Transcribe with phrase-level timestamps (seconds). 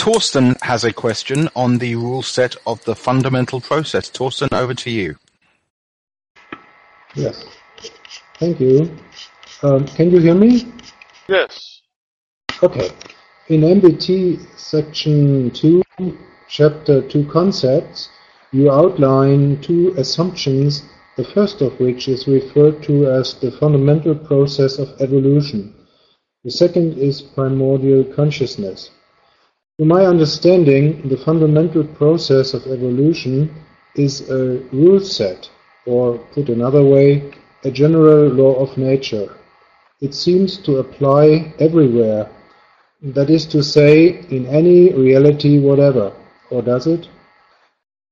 [0.00, 4.08] Torsten has a question on the rule set of the fundamental process.
[4.10, 5.16] Torsten, over to you.
[7.14, 7.44] Yes.
[8.38, 8.96] Thank you.
[9.62, 10.72] Um, can you hear me?
[11.28, 11.82] Yes.
[12.62, 12.88] Okay.
[13.48, 15.82] In MBT section 2,
[16.48, 18.08] chapter 2 concepts,
[18.52, 20.82] you outline two assumptions,
[21.18, 25.74] the first of which is referred to as the fundamental process of evolution.
[26.42, 28.90] The second is primordial consciousness.
[29.80, 33.48] To my understanding, the fundamental process of evolution
[33.96, 35.48] is a rule set,
[35.86, 37.32] or put another way,
[37.64, 39.34] a general law of nature.
[40.02, 42.28] It seems to apply everywhere,
[43.00, 46.12] that is to say, in any reality whatever,
[46.50, 47.08] or does it?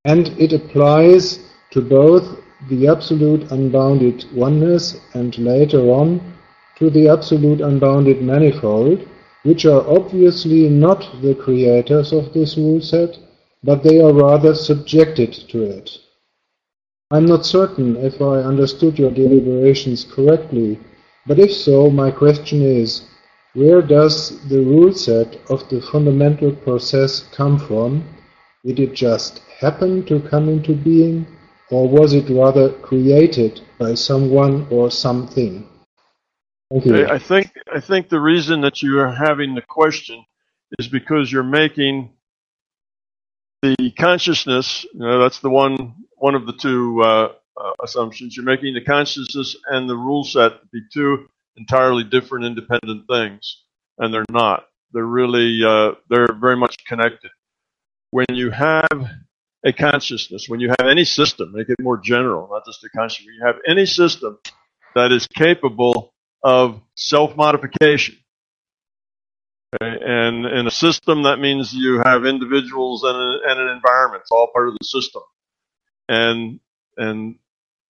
[0.06, 1.38] And it applies
[1.72, 2.24] to both
[2.70, 6.32] the absolute unbounded oneness and later on
[6.78, 9.06] to the absolute unbounded manifold,
[9.42, 13.19] which are obviously not the creators of this rule set,
[13.62, 15.91] but they are rather subjected to it.
[17.11, 20.78] I'm not certain if I understood your deliberations correctly,
[21.27, 23.03] but if so, my question is,
[23.55, 28.05] where does the rule set of the fundamental process come from?
[28.64, 31.27] Did it just happen to come into being,
[31.70, 35.67] or was it rather created by someone or something?
[37.11, 40.22] I think I think the reason that you are having the question
[40.78, 42.11] is because you're making
[43.62, 44.84] the consciousness.
[44.92, 48.36] You know, that's the one one of the two uh, uh, assumptions.
[48.36, 53.62] You're making the consciousness and the rule set to be two entirely different, independent things,
[53.98, 54.66] and they're not.
[54.92, 57.30] They're really uh, they're very much connected.
[58.11, 59.11] When you have
[59.64, 63.27] a consciousness, when you have any system, make it more general, not just a consciousness.
[63.27, 64.39] When you have any system
[64.94, 68.17] that is capable of self-modification.
[69.75, 69.98] Okay?
[70.00, 74.22] And in a system, that means you have individuals and, a, and an environment.
[74.22, 75.22] It's all part of the system.
[76.08, 76.61] And,
[76.96, 77.36] and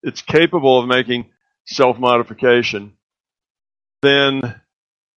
[0.03, 1.31] it's capable of making
[1.67, 2.95] self-modification.
[4.03, 4.61] Then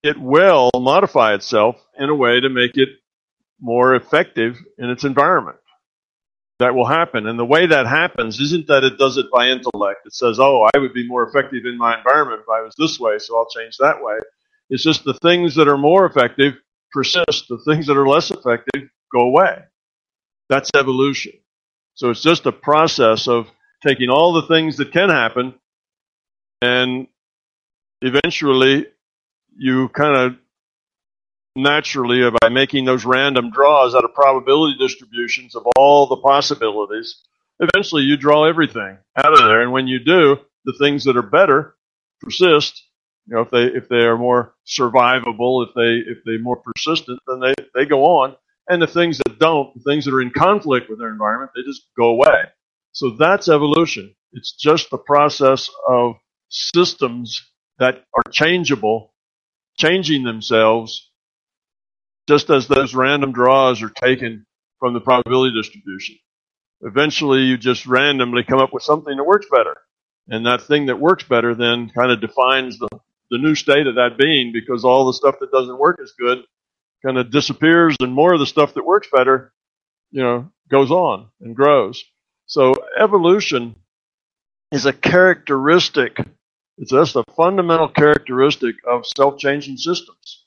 [0.03, 2.89] it will modify itself in a way to make it
[3.59, 5.57] more effective in its environment
[6.61, 7.27] that will happen.
[7.27, 10.05] And the way that happens isn't that it does it by intellect.
[10.05, 12.99] It says, oh, I would be more effective in my environment if I was this
[12.99, 14.17] way, so I'll change that way.
[14.69, 16.53] It's just the things that are more effective
[16.91, 19.63] persist, the things that are less effective go away.
[20.49, 21.33] That's evolution.
[21.95, 23.47] So it's just a process of
[23.85, 25.55] taking all the things that can happen
[26.61, 27.07] and
[28.01, 28.85] eventually
[29.57, 30.35] you kind of
[31.55, 37.21] naturally uh, by making those random draws out of probability distributions of all the possibilities,
[37.59, 39.61] eventually you draw everything out of there.
[39.61, 41.75] And when you do, the things that are better
[42.21, 42.83] persist.
[43.27, 47.19] You know, if they if they are more survivable, if they if they're more persistent,
[47.27, 48.35] then they, they go on.
[48.67, 51.61] And the things that don't, the things that are in conflict with their environment, they
[51.63, 52.45] just go away.
[52.93, 54.15] So that's evolution.
[54.33, 56.15] It's just the process of
[56.49, 57.41] systems
[57.79, 59.13] that are changeable,
[59.77, 61.10] changing themselves
[62.27, 64.45] just as those random draws are taken
[64.79, 66.17] from the probability distribution.
[66.81, 69.77] Eventually, you just randomly come up with something that works better.
[70.27, 72.87] And that thing that works better then kind of defines the,
[73.29, 76.39] the new state of that being because all the stuff that doesn't work as good
[77.05, 79.53] kind of disappears and more of the stuff that works better,
[80.11, 82.03] you know, goes on and grows.
[82.45, 83.75] So evolution
[84.71, 86.17] is a characteristic,
[86.77, 90.40] it's just a fundamental characteristic of self-changing systems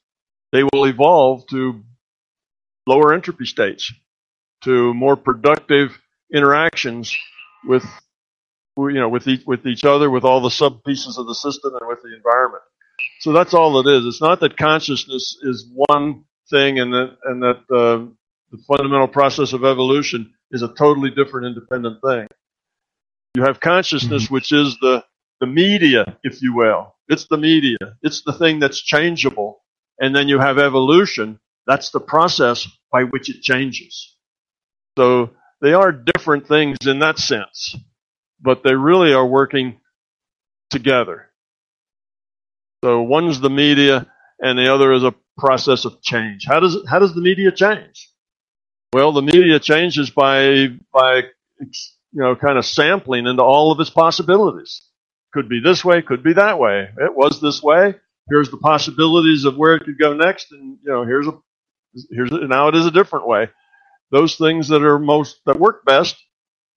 [0.54, 1.82] they will evolve to
[2.86, 3.92] lower entropy states,
[4.62, 5.98] to more productive
[6.32, 7.14] interactions
[7.66, 7.84] with
[8.78, 11.74] you know with each, with each other, with all the sub pieces of the system,
[11.74, 12.62] and with the environment.
[13.18, 14.06] So that's all it is.
[14.06, 18.06] It's not that consciousness is one thing, and that and that uh,
[18.52, 22.28] the fundamental process of evolution is a totally different, independent thing.
[23.34, 24.34] You have consciousness, mm-hmm.
[24.34, 25.04] which is the
[25.40, 26.94] the media, if you will.
[27.08, 27.78] It's the media.
[28.02, 29.63] It's the thing that's changeable
[29.98, 31.38] and then you have evolution.
[31.66, 34.16] That's the process by which it changes.
[34.98, 35.30] So
[35.60, 37.76] they are different things in that sense,
[38.40, 39.80] but they really are working
[40.70, 41.30] together.
[42.84, 44.06] So one's the media
[44.40, 46.44] and the other is a process of change.
[46.46, 48.10] How does it, how does the media change?
[48.92, 51.22] Well, the media changes by by
[51.60, 51.70] you
[52.12, 54.82] know kind of sampling into all of its possibilities.
[55.32, 56.88] Could be this way, could be that way.
[56.98, 57.94] It was this way
[58.28, 61.32] here's the possibilities of where it could go next, and you know, here's a
[62.10, 63.48] here's a, now it is a different way.
[64.12, 66.16] Those things that are most that work best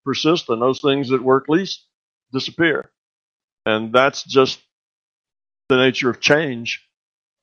[0.05, 1.85] persist, and those things that work least
[2.33, 2.91] disappear.
[3.65, 4.59] And that's just
[5.69, 6.85] the nature of change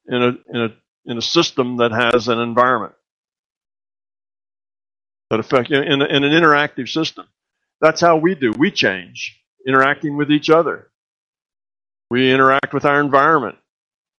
[0.09, 2.95] in a in a in a system that has an environment.
[5.31, 7.27] that affect in, in an interactive system.
[7.81, 8.53] That's how we do.
[8.56, 10.91] We change, interacting with each other.
[12.11, 13.56] We interact with our environment,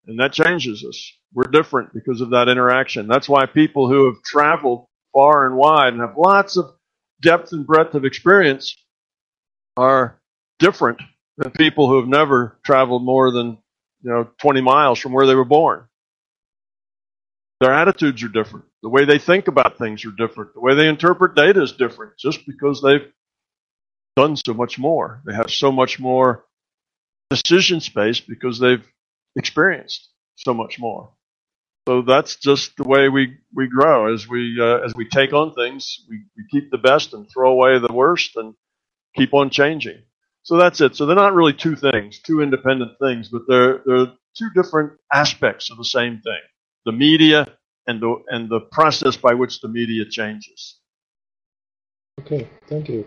[0.06, 1.12] and that changes us.
[1.32, 3.08] We're different because of that interaction.
[3.08, 6.66] That's why people who have traveled far and wide and have lots of
[7.20, 8.76] depth and breadth of experience
[9.76, 10.20] are
[10.58, 11.00] different
[11.38, 13.58] than people who have never traveled more than
[14.02, 15.86] you know 20 miles from where they were born.
[17.60, 18.66] Their attitudes are different.
[18.82, 20.54] The way they think about things are different.
[20.54, 23.10] The way they interpret data is different just because they've
[24.14, 25.22] done so much more.
[25.26, 26.44] They have so much more
[27.30, 28.84] decision space because they've
[29.36, 31.10] experienced so much more.
[31.88, 35.54] So that's just the way we, we grow as we uh, as we take on
[35.54, 36.04] things.
[36.10, 38.54] We, we keep the best and throw away the worst and
[39.14, 40.02] keep on changing.
[40.42, 40.96] So that's it.
[40.96, 45.70] So they're not really two things, two independent things, but they're they're two different aspects
[45.70, 46.40] of the same thing:
[46.84, 47.46] the media
[47.86, 50.78] and the and the process by which the media changes.
[52.20, 53.04] Okay, thank you.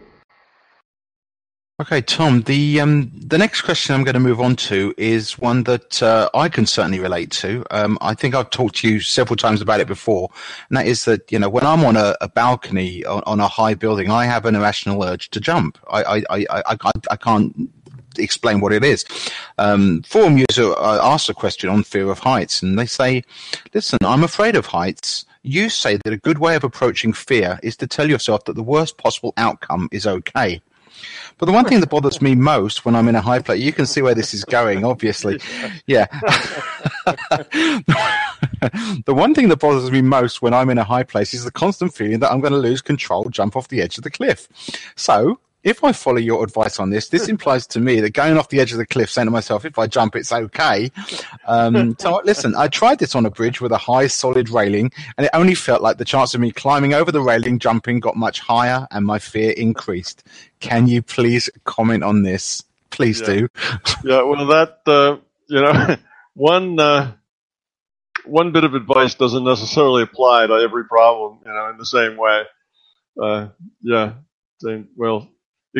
[1.81, 2.41] Okay, Tom.
[2.41, 6.29] The um, the next question I'm going to move on to is one that uh,
[6.33, 7.63] I can certainly relate to.
[7.71, 10.29] Um, I think I've talked to you several times about it before,
[10.67, 13.47] and that is that you know when I'm on a, a balcony on, on, a
[13.47, 15.77] high building, I have an irrational urge to jump.
[15.89, 17.71] I I, I, I, I, can't
[18.17, 19.05] explain what it is.
[19.57, 23.23] Um, forum user asked a question on fear of heights, and they say,
[23.73, 27.77] "Listen, I'm afraid of heights." You say that a good way of approaching fear is
[27.77, 30.61] to tell yourself that the worst possible outcome is okay.
[31.37, 33.71] But the one thing that bothers me most when I'm in a high place, you
[33.71, 35.39] can see where this is going, obviously.
[35.87, 36.07] Yeah.
[39.05, 41.51] the one thing that bothers me most when I'm in a high place is the
[41.51, 44.47] constant feeling that I'm going to lose control, jump off the edge of the cliff.
[44.95, 48.49] So if I follow your advice on this, this implies to me that going off
[48.49, 50.91] the edge of the cliff, saying to myself, if I jump, it's okay.
[51.47, 55.25] Um, so listen, I tried this on a bridge with a high, solid railing, and
[55.25, 58.39] it only felt like the chance of me climbing over the railing, jumping, got much
[58.39, 60.23] higher, and my fear increased.
[60.61, 62.63] Can you please comment on this?
[62.89, 63.27] Please yeah.
[63.27, 63.49] do.
[64.03, 65.17] yeah, well, that uh,
[65.47, 65.95] you know,
[66.35, 67.11] one uh,
[68.25, 72.17] one bit of advice doesn't necessarily apply to every problem, you know, in the same
[72.17, 72.43] way.
[73.21, 73.47] Uh,
[73.81, 74.13] yeah,
[74.95, 75.29] well,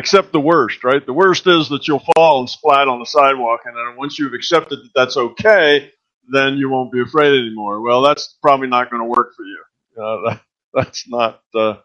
[0.00, 1.06] accept the worst, right?
[1.06, 4.34] The worst is that you'll fall and splat on the sidewalk, and then once you've
[4.34, 5.92] accepted that that's okay,
[6.32, 7.82] then you won't be afraid anymore.
[7.82, 9.62] Well, that's probably not going to work for you.
[10.02, 10.42] Uh, that,
[10.74, 11.76] that's not uh,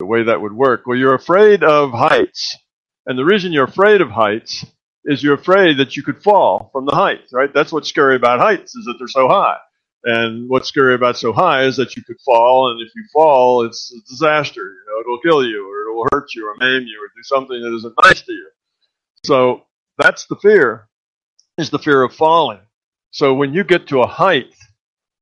[0.00, 0.84] the way that would work.
[0.86, 2.58] Well, you're afraid of heights,
[3.06, 4.66] and the reason you're afraid of heights
[5.06, 7.52] is you're afraid that you could fall from the height, right?
[7.54, 9.58] That's what's scary about heights is that they're so high.
[10.04, 13.64] And what's scary about so high is that you could fall, and if you fall,
[13.64, 14.60] it's a disaster.
[14.60, 17.22] You know, it'll kill you, or it will hurt you, or maim you, or do
[17.22, 18.50] something that isn't nice to you.
[19.24, 19.62] So
[19.96, 20.88] that's the fear,
[21.56, 22.60] is the fear of falling.
[23.12, 24.54] So when you get to a height,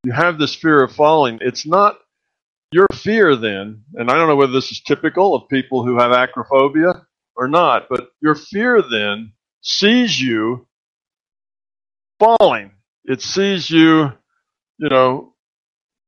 [0.02, 1.38] you have this fear of falling.
[1.40, 1.98] It's not
[2.72, 6.10] your fear then, and I don't know whether this is typical of people who have
[6.10, 7.06] acrophobia
[7.36, 10.66] or not, but your fear then sees you
[12.18, 12.72] falling.
[13.04, 14.12] It sees you
[14.82, 15.32] you know,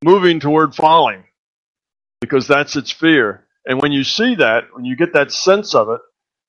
[0.02, 1.22] moving toward falling
[2.20, 3.46] because that's its fear.
[3.64, 6.00] And when you see that, when you get that sense of it,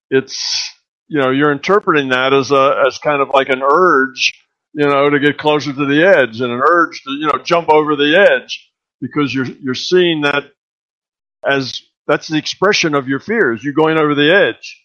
[0.10, 0.72] it's,
[1.07, 4.33] you know, you're interpreting that as a, as kind of like an urge,
[4.74, 7.69] you know, to get closer to the edge and an urge to, you know, jump
[7.69, 10.45] over the edge because you're, you're seeing that
[11.47, 13.64] as that's the expression of your fears.
[13.64, 14.81] You're going over the edge.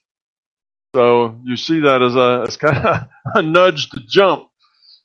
[0.94, 4.50] So you see that as a, as kind of a nudge to jump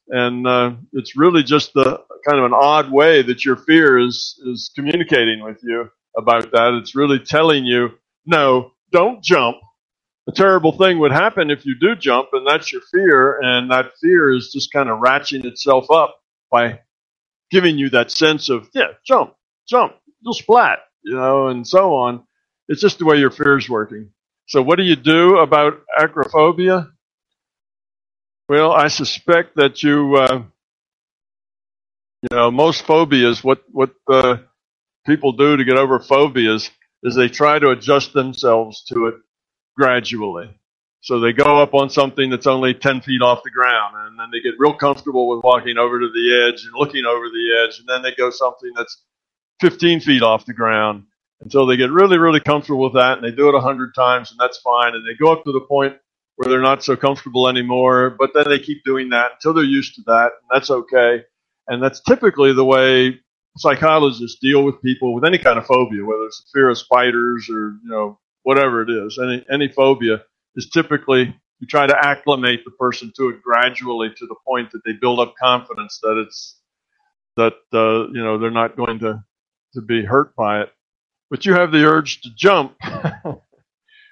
[0.07, 4.39] and uh, it's really just the kind of an odd way that your fear is
[4.46, 6.79] is communicating with you about that.
[6.82, 7.89] It's really telling you,
[8.25, 9.58] no, don't jump.
[10.27, 13.91] A terrible thing would happen if you do jump, and that's your fear, and that
[14.01, 16.17] fear is just kind of ratcheting itself up
[16.51, 16.79] by
[17.51, 19.34] giving you that sense of, yeah, jump,
[19.67, 22.24] jump, you'll splat, you know, and so on.
[22.67, 24.12] It's just the way your fear is working.
[24.48, 26.89] So, what do you do about acrophobia?
[28.50, 30.44] Well, I suspect that you, uh,
[32.32, 34.38] you know, most phobias, what what uh,
[35.05, 36.72] people do to get over phobias
[37.03, 39.15] is they try to adjust themselves to it
[39.77, 40.50] gradually.
[41.01, 44.29] So they go up on something that's only 10 feet off the ground, and then
[44.32, 47.77] they get real comfortable with walking over to the edge and looking over the edge,
[47.79, 49.03] and then they go something that's
[49.62, 51.03] 15 feet off the ground
[51.41, 54.32] until they get really, really comfortable with that, and they do it a hundred times,
[54.32, 55.96] and that's fine, and they go up to the point
[56.38, 59.94] where they're not so comfortable anymore, but then they keep doing that until they're used
[59.96, 61.24] to that, and that's okay.
[61.67, 63.19] And that's typically the way
[63.57, 67.50] psychologists deal with people with any kind of phobia, whether it's the fear of spiders
[67.50, 69.19] or you know whatever it is.
[69.22, 70.24] Any any phobia
[70.55, 74.81] is typically you try to acclimate the person to it gradually to the point that
[74.86, 76.60] they build up confidence that it's
[77.38, 79.24] that uh, you know they're not going to
[79.75, 80.69] to be hurt by it.
[81.31, 82.75] but you have the urge to jump,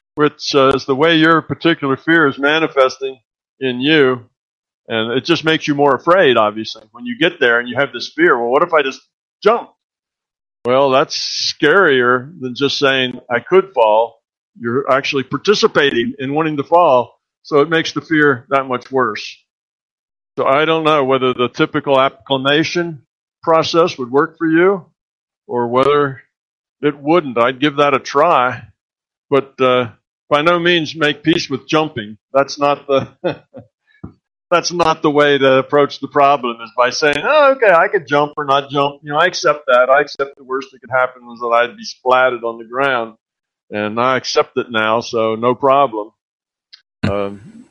[0.16, 3.20] which uh, is the way your particular fear is manifesting
[3.60, 4.30] in you.
[4.88, 6.84] And it just makes you more afraid, obviously.
[6.92, 9.02] When you get there and you have this fear, well, what if I just
[9.42, 9.70] jump?
[10.66, 14.22] Well, that's scarier than just saying I could fall.
[14.60, 19.38] You're actually participating in wanting to fall, so it makes the fear that much worse.
[20.38, 23.06] So I don't know whether the typical acclimation
[23.42, 24.86] process would work for you
[25.48, 26.22] or whether
[26.82, 27.38] it wouldn't.
[27.38, 28.68] I'd give that a try,
[29.30, 29.92] but uh,
[30.30, 32.18] by no means make peace with jumping.
[32.32, 33.16] That's not the
[34.54, 38.08] that's not the way to approach the problem is by saying, oh, okay, I could
[38.08, 39.02] jump or not jump.
[39.04, 39.90] You know, I accept that.
[39.90, 43.18] I accept the worst that could happen was that I'd be splatted on the ground.
[43.70, 46.12] And I accept it now, so no problem.
[47.10, 47.66] Um,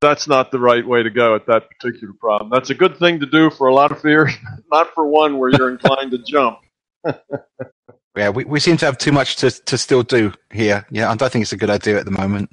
[0.00, 2.50] that's not the right way to go at that particular problem.
[2.50, 4.32] That's a good thing to do for a lot of fears,
[4.70, 6.60] not for one where you're inclined to jump.
[8.16, 10.86] yeah, we, we seem to have too much to, to still do here.
[10.90, 12.52] Yeah, I don't think it's a good idea at the moment.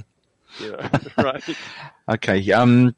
[0.60, 1.44] Yeah, right.
[2.10, 2.52] okay.
[2.52, 2.96] Um,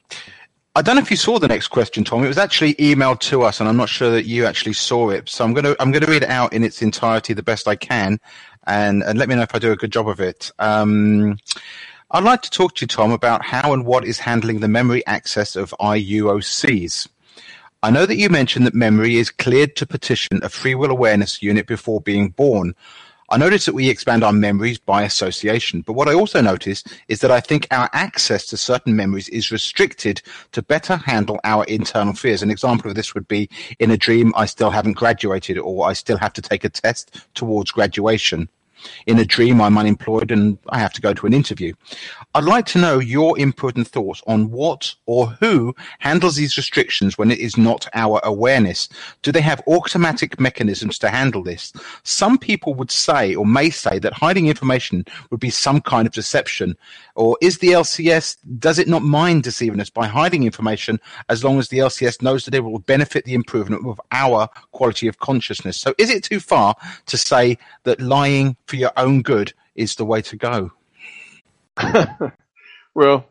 [0.78, 2.24] I don't know if you saw the next question, Tom.
[2.24, 5.28] It was actually emailed to us, and I'm not sure that you actually saw it.
[5.28, 7.68] So I'm going to I'm going to read it out in its entirety the best
[7.68, 8.20] I can,
[8.68, 10.52] and and let me know if I do a good job of it.
[10.60, 11.40] Um,
[12.12, 15.04] I'd like to talk to you, Tom, about how and what is handling the memory
[15.08, 17.08] access of IUOCs.
[17.82, 21.42] I know that you mentioned that memory is cleared to petition a free will awareness
[21.42, 22.76] unit before being born.
[23.30, 27.20] I notice that we expand our memories by association, but what I also notice is
[27.20, 30.22] that I think our access to certain memories is restricted
[30.54, 32.42] to better handle our internal fears.
[32.42, 35.92] An example of this would be in a dream, I still haven't graduated or I
[35.92, 38.48] still have to take a test towards graduation.
[39.06, 41.74] In a dream, I'm unemployed and I have to go to an interview.
[42.36, 47.18] I'd like to know your input and thoughts on what or who handles these restrictions
[47.18, 48.90] when it is not our awareness.
[49.22, 51.74] Do they have automatic mechanisms to handle this?
[52.04, 56.14] Some people would say or may say that hiding information would be some kind of
[56.14, 56.76] deception.
[57.16, 61.60] Or is the LCS, does it not mind deceiving us by hiding information as long
[61.60, 65.78] as the LCS knows that it will benefit the improvement of our quality of consciousness?
[65.78, 66.76] So is it too far
[67.08, 70.72] to say that lying for your own good is the way to go?
[72.96, 73.28] well,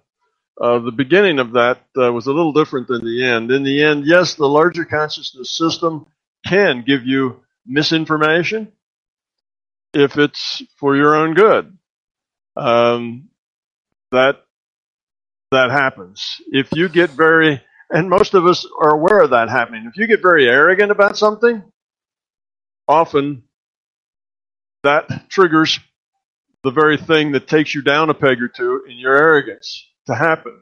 [0.60, 3.50] uh, the beginning of that uh, was a little different than the end.
[3.50, 6.06] In the end, yes, the larger consciousness system
[6.46, 8.72] can give you misinformation
[9.94, 11.76] if it's for your own good.
[12.56, 13.28] Um,
[14.12, 14.42] that
[15.52, 16.40] that happens.
[16.48, 19.86] If you get very, and most of us are aware of that happening.
[19.86, 21.62] If you get very arrogant about something,
[22.88, 23.44] often
[24.82, 25.78] that triggers
[26.62, 30.14] the very thing that takes you down a peg or two in your arrogance to
[30.14, 30.60] happen.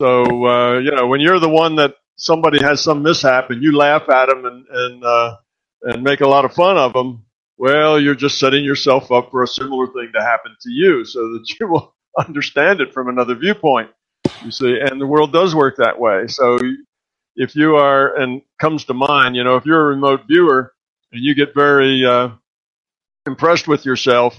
[0.00, 3.76] So, uh, you know, when you're the one that somebody has some mishap and you
[3.76, 5.36] laugh at them and, and, uh,
[5.82, 7.24] and make a lot of fun of them,
[7.56, 11.20] well, you're just setting yourself up for a similar thing to happen to you so
[11.32, 13.90] that you will understand it from another viewpoint.
[14.44, 16.26] You see, and the world does work that way.
[16.26, 16.58] So
[17.36, 20.74] if you are, and comes to mind, you know, if you're a remote viewer
[21.12, 22.30] and you get very, uh,
[23.26, 24.36] impressed with yourself,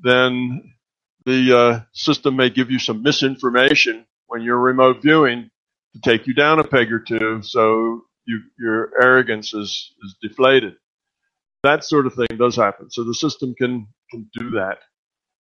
[0.00, 0.72] then
[1.24, 5.50] the uh, system may give you some misinformation when you're remote viewing
[5.94, 10.74] to take you down a peg or two, so you, your arrogance is, is deflated.
[11.62, 12.90] That sort of thing does happen.
[12.90, 14.78] So the system can can do that,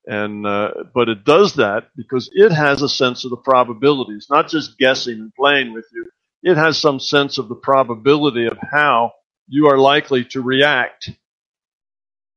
[0.08, 4.50] and uh, but it does that because it has a sense of the probabilities, not
[4.50, 6.08] just guessing and playing with you.
[6.44, 9.14] It has some sense of the probability of how
[9.48, 11.12] you are likely to react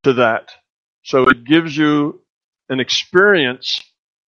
[0.05, 0.51] to that.
[1.05, 2.23] So it gives you
[2.71, 3.83] an experience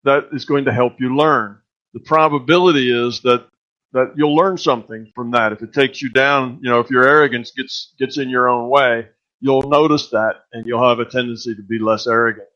[0.05, 1.59] that is going to help you learn.
[1.93, 3.47] The probability is that
[3.93, 5.53] that you'll learn something from that.
[5.53, 8.69] If it takes you down, you know, if your arrogance gets gets in your own
[8.69, 9.07] way,
[9.41, 12.47] you'll notice that and you'll have a tendency to be less arrogant.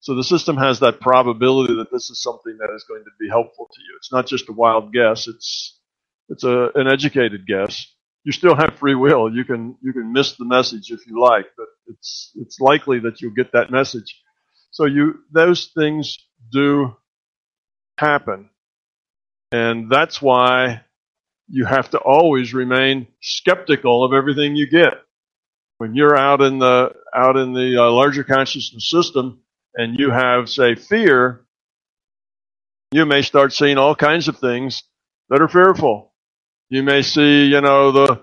[0.00, 3.28] So the system has that probability that this is something that is going to be
[3.28, 3.94] helpful to you.
[3.98, 5.28] It's not just a wild guess.
[5.28, 5.80] It's
[6.30, 7.86] it's a, an educated guess
[8.24, 9.34] you still have free will.
[9.34, 13.20] You can you can miss the message if you like, but it's it's likely that
[13.20, 14.20] you'll get that message.
[14.70, 16.18] So you those things
[16.50, 16.96] do
[17.98, 18.50] happen.
[19.50, 20.82] And that's why
[21.48, 24.94] you have to always remain skeptical of everything you get.
[25.78, 29.40] When you're out in the out in the uh, larger consciousness system
[29.74, 31.44] and you have say fear,
[32.92, 34.84] you may start seeing all kinds of things
[35.28, 36.11] that are fearful
[36.72, 38.20] you may see, you know, the,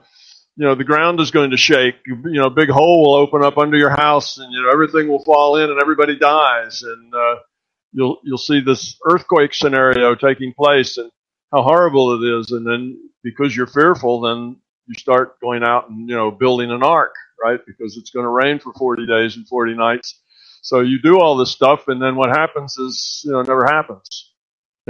[0.55, 1.95] you know, the ground is going to shake.
[2.05, 5.07] You know, a big hole will open up under your house, and you know everything
[5.07, 6.81] will fall in, and everybody dies.
[6.81, 7.35] And uh,
[7.91, 11.11] you'll you'll see this earthquake scenario taking place, and
[11.51, 12.51] how horrible it is.
[12.51, 16.83] And then because you're fearful, then you start going out and you know building an
[16.83, 17.59] ark right?
[17.65, 20.19] Because it's going to rain for 40 days and 40 nights.
[20.61, 24.33] So you do all this stuff, and then what happens is, you know, never happens.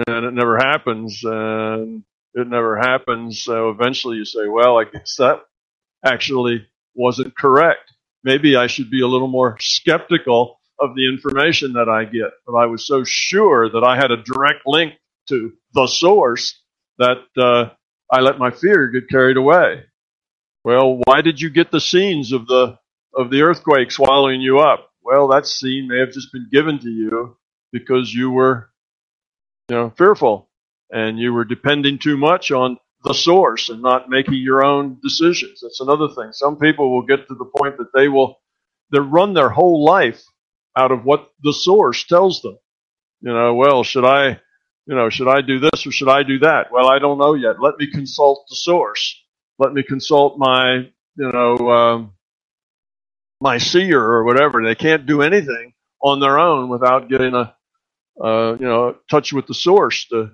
[0.08, 3.44] And it never happens, and it never happens.
[3.44, 5.42] So eventually you say, well, I guess that
[6.06, 7.92] actually wasn't correct.
[8.24, 12.32] Maybe I should be a little more skeptical of the information that I get.
[12.46, 14.94] But I was so sure that I had a direct link
[15.30, 16.62] to the source
[16.98, 17.70] that uh,
[18.12, 19.84] I let my fear get carried away.
[20.64, 22.78] Well, why did you get the scenes of the
[23.16, 24.92] of the earthquake swallowing you up?
[25.02, 27.38] Well, that scene may have just been given to you
[27.72, 28.70] because you were,
[29.70, 30.49] you know, fearful
[30.92, 35.60] and you were depending too much on the source and not making your own decisions.
[35.62, 36.32] That's another thing.
[36.34, 38.40] Some people will get to the point that they will
[38.92, 40.24] they run their whole life
[40.76, 42.58] out of what the source tells them.
[43.22, 44.40] You know, well, should I,
[44.86, 46.72] you know, should I do this or should I do that?
[46.72, 47.62] Well, I don't know yet.
[47.62, 49.22] Let me consult the source.
[49.60, 52.14] Let me consult my, you know, um,
[53.42, 54.64] my seer or whatever.
[54.64, 57.56] They can't do anything on their own without getting a,
[58.24, 60.32] uh, you know, touch with the source to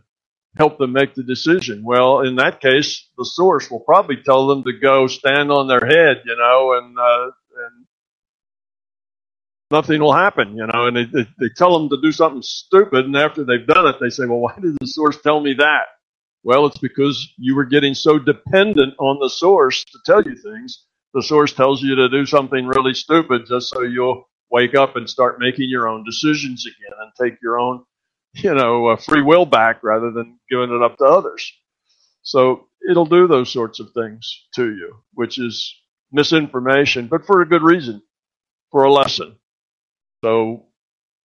[0.57, 1.83] help them make the decision.
[1.83, 5.85] Well, in that case, the source will probably tell them to go stand on their
[5.85, 7.31] head, you know, and uh,
[7.65, 7.85] and
[9.71, 10.87] nothing will happen, you know.
[10.87, 13.97] And they, they, they tell them to do something stupid, and after they've done it,
[13.99, 15.85] they say, "Well, why did the source tell me that?"
[16.43, 20.85] Well, it's because you were getting so dependent on the source to tell you things.
[21.15, 25.09] The source tells you to do something really stupid just so you'll wake up and
[25.09, 27.83] start making your own decisions again and take your own
[28.43, 31.53] you know, uh, free will back rather than giving it up to others.
[32.23, 35.73] So it'll do those sorts of things to you, which is
[36.11, 38.01] misinformation, but for a good reason,
[38.71, 39.37] for a lesson.
[40.23, 40.67] So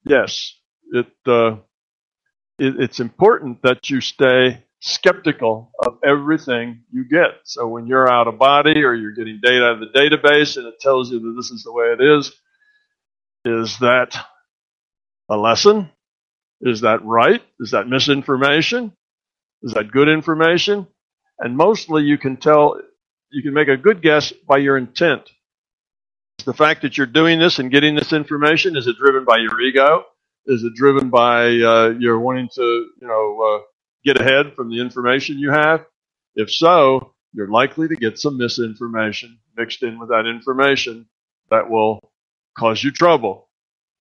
[0.05, 0.55] yes,
[0.93, 1.53] it, uh,
[2.59, 7.31] it it's important that you stay skeptical of everything you get.
[7.45, 10.67] So when you're out of body or you're getting data out of the database and
[10.67, 12.33] it tells you that this is the way it is,
[13.45, 14.17] is that
[15.29, 15.89] a lesson?
[16.61, 17.41] Is that right?
[17.59, 18.93] Is that misinformation?
[19.63, 20.87] Is that good information?
[21.39, 22.79] And mostly you can tell,
[23.31, 25.29] you can make a good guess by your intent.
[26.45, 29.59] The fact that you're doing this and getting this information, is it driven by your
[29.61, 30.05] ego?
[30.45, 32.61] Is it driven by uh, your wanting to,
[33.01, 33.63] you know, uh,
[34.05, 35.85] get ahead from the information you have?
[36.35, 41.07] If so, you're likely to get some misinformation mixed in with that information
[41.49, 41.99] that will
[42.57, 43.49] cause you trouble.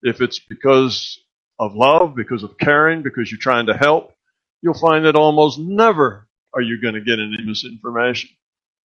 [0.03, 1.21] If it's because
[1.59, 4.13] of love, because of caring, because you're trying to help,
[4.63, 8.31] you'll find that almost never are you going to get any misinformation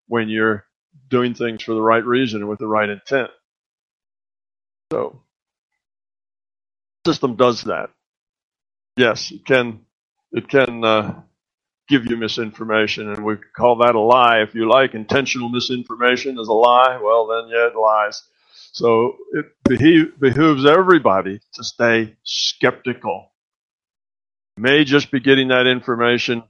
[0.07, 0.65] when you're
[1.09, 3.31] doing things for the right reason and with the right intent.
[4.91, 5.21] So,
[7.05, 7.89] system does that.
[8.97, 9.81] Yes, it can.
[10.31, 11.21] It can uh,
[11.89, 14.93] give you misinformation, and we call that a lie if you like.
[14.95, 16.99] Intentional misinformation is a lie.
[17.03, 18.23] Well, then yeah, it lies.
[18.73, 19.45] So it
[20.19, 23.31] behooves everybody to stay skeptical.
[24.57, 26.41] You may just be getting that information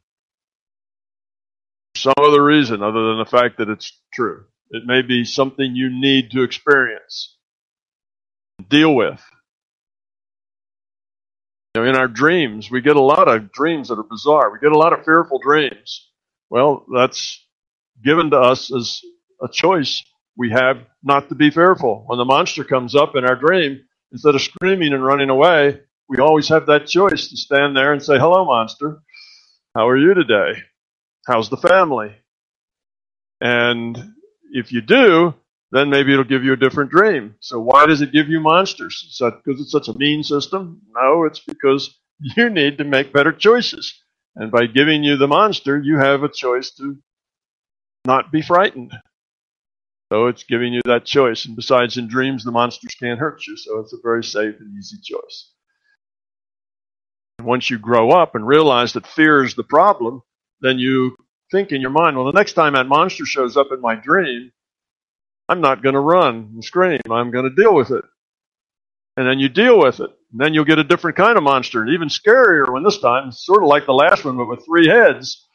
[1.93, 4.45] for some other reason other than the fact that it's true.
[4.69, 7.35] It may be something you need to experience,
[8.69, 9.21] deal with.
[11.75, 14.49] You know, in our dreams, we get a lot of dreams that are bizarre.
[14.49, 16.09] We get a lot of fearful dreams.
[16.49, 17.45] Well, that's
[18.01, 19.01] given to us as
[19.41, 20.01] a choice
[20.37, 22.03] we have not to be fearful.
[22.07, 26.17] When the monster comes up in our dream, instead of screaming and running away, we
[26.17, 28.99] always have that choice to stand there and say, Hello, monster.
[29.75, 30.61] How are you today?
[31.25, 32.15] How's the family?
[33.41, 33.97] And
[34.51, 35.33] if you do,
[35.71, 37.35] then maybe it'll give you a different dream.
[37.39, 39.05] So why does it give you monsters?
[39.09, 40.81] Is that because it's such a mean system?
[40.95, 41.97] No, it's because
[42.37, 43.99] you need to make better choices.
[44.35, 46.97] And by giving you the monster, you have a choice to
[48.05, 48.93] not be frightened.
[50.13, 51.45] So it's giving you that choice.
[51.45, 53.57] And besides, in dreams, the monsters can't hurt you.
[53.57, 55.53] So it's a very safe and easy choice.
[57.39, 60.21] And once you grow up and realize that fear is the problem,
[60.61, 61.15] then you
[61.51, 64.51] think in your mind, well, the next time that monster shows up in my dream,
[65.49, 67.01] I'm not going to run and scream.
[67.09, 68.05] I'm going to deal with it.
[69.17, 70.11] And then you deal with it.
[70.31, 73.31] And then you'll get a different kind of monster, and even scarier one this time,
[73.31, 75.47] sort of like the last one, but with three heads.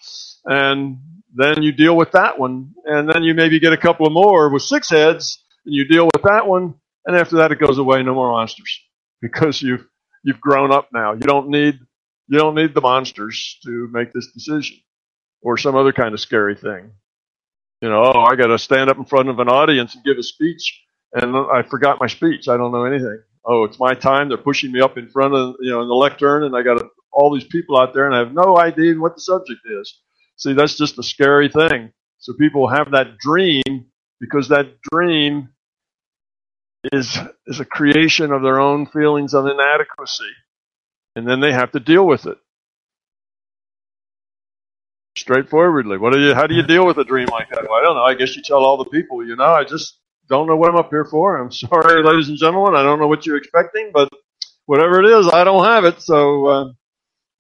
[0.47, 0.99] And
[1.35, 4.51] then you deal with that one, and then you maybe get a couple of more
[4.51, 6.75] with six heads, and you deal with that one,
[7.07, 8.81] and after that it goes away, no more monsters,
[9.23, 9.87] because you've
[10.25, 11.13] you've grown up now.
[11.15, 11.81] You don't need
[12.29, 14.79] you don't need the monsters to make this decision,
[15.43, 16.93] or some other kind of scary thing.
[17.83, 20.19] You know, oh, I got to stand up in front of an audience and give
[20.19, 20.83] a speech,
[21.15, 22.49] and I forgot my speech.
[22.49, 23.21] I don't know anything.
[23.47, 24.31] Oh, it's my time.
[24.31, 26.83] They're pushing me up in front of you know in the lectern, and I got
[27.13, 30.01] all these people out there, and I have no idea what the subject is.
[30.39, 31.93] See, that's just a scary thing.
[32.19, 33.63] So people have that dream
[34.21, 35.51] because that dream
[36.93, 40.31] is is a creation of their own feelings of inadequacy,
[41.17, 42.39] and then they have to deal with it
[45.17, 45.99] straightforwardly.
[45.99, 46.35] What do you?
[46.35, 47.65] How do you deal with a dream like that?
[47.69, 48.05] Well, I don't know.
[48.05, 49.27] I guess you tell all the people.
[49.27, 49.99] You know, I just
[50.29, 51.39] don't know what I'm up here for.
[51.39, 52.77] I'm sorry, ladies and gentlemen.
[52.77, 54.09] I don't know what you're expecting, but
[54.67, 56.03] whatever it is, I don't have it.
[56.03, 56.65] So, uh,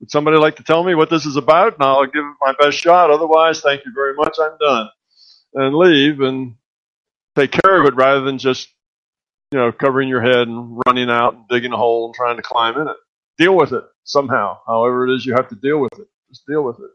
[0.01, 1.75] would somebody like to tell me what this is about?
[1.75, 3.11] And I'll give it my best shot.
[3.11, 4.37] Otherwise, thank you very much.
[4.41, 4.89] I'm done,
[5.55, 6.55] and leave and
[7.37, 8.69] take care of it rather than just
[9.51, 12.43] you know, covering your head and running out and digging a hole and trying to
[12.43, 12.97] climb in it.
[13.39, 16.09] Deal with it somehow, however it is you have to deal with it.
[16.29, 16.91] Just deal with it.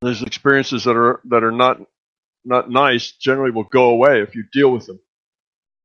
[0.00, 1.80] There's experiences that are that are not
[2.44, 4.98] not nice generally will go away if you deal with them.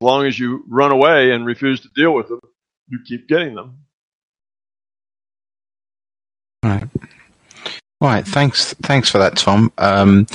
[0.01, 2.39] As long as you run away and refuse to deal with them,
[2.87, 3.79] you keep getting them.
[6.63, 6.87] Right.
[8.03, 8.27] Right.
[8.27, 8.73] Thanks.
[8.83, 9.71] Thanks for that, Tom.
[9.77, 10.27] Um,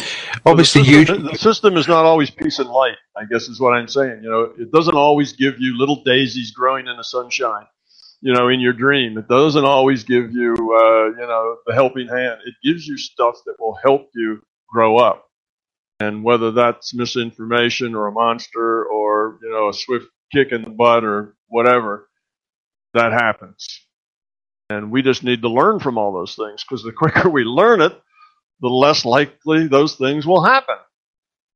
[0.46, 2.96] obviously, the system, you the system is not always peace and light.
[3.14, 4.22] I guess is what I'm saying.
[4.22, 7.66] You know, it doesn't always give you little daisies growing in the sunshine.
[8.22, 12.09] You know, in your dream, it doesn't always give you, uh, you know, the helping
[12.09, 12.40] hand.
[12.46, 15.26] It gives you stuff that will help you grow up.
[16.00, 20.70] And whether that's misinformation or a monster or you know a swift kick in the
[20.70, 22.09] butt or whatever,
[22.94, 23.88] that happens.
[24.70, 27.81] And we just need to learn from all those things because the quicker we learn
[27.81, 27.98] it,
[28.61, 30.76] the less likely those things will happen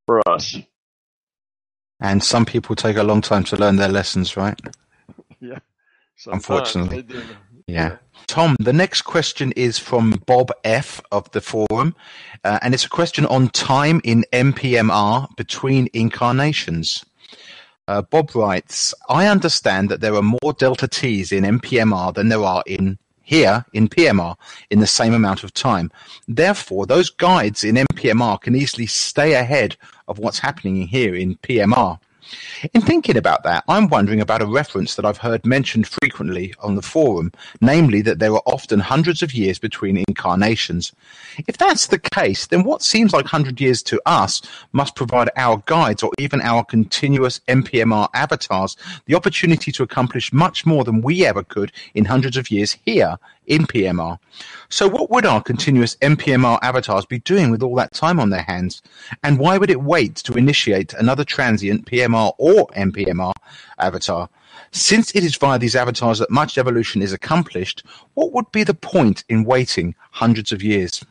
[0.07, 0.57] for us.
[2.01, 4.59] And some people take a long time to learn their lessons, right?
[5.41, 5.59] Yeah.
[6.27, 7.05] Unfortunately.
[7.09, 7.23] Yeah.
[7.67, 7.97] yeah.
[8.29, 11.01] Tom, the next question is from Bob F.
[11.11, 11.97] of the forum,
[12.45, 17.05] uh, and it's a question on time in NPMR between incarnations.
[17.89, 22.45] Uh, Bob writes, I understand that there are more delta T's in NPMR than there
[22.45, 24.37] are in here in PMR
[24.71, 25.91] in the same amount of time.
[26.29, 29.77] Therefore, those guides in NPMR can easily stay ahead
[30.09, 31.99] of what's happening here in PMR.
[32.75, 36.77] In thinking about that, I'm wondering about a reference that I've heard mentioned frequently on
[36.77, 40.93] the forum, namely that there are often hundreds of years between incarnations.
[41.47, 44.43] If that's the case, then what seems like 100 years to us
[44.73, 50.65] must provide our guides or even our continuous NPMR avatars the opportunity to accomplish much
[50.65, 54.19] more than we ever could in hundreds of years here in PMR.
[54.69, 58.43] So what would our continuous NPMR avatars be doing with all that time on their
[58.43, 58.83] hands?
[59.23, 63.33] And why would it wait to initiate another transient PMR or NPMR
[63.79, 64.29] avatar?
[64.71, 68.75] Since it is via these avatars that much evolution is accomplished, what would be the
[68.75, 71.05] point in waiting hundreds of years?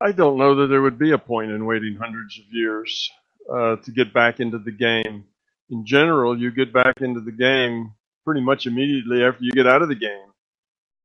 [0.00, 3.10] I don't know that there would be a point in waiting hundreds of years
[3.52, 5.24] uh, to get back into the game.
[5.70, 7.92] In general, you get back into the game
[8.24, 10.31] pretty much immediately after you get out of the game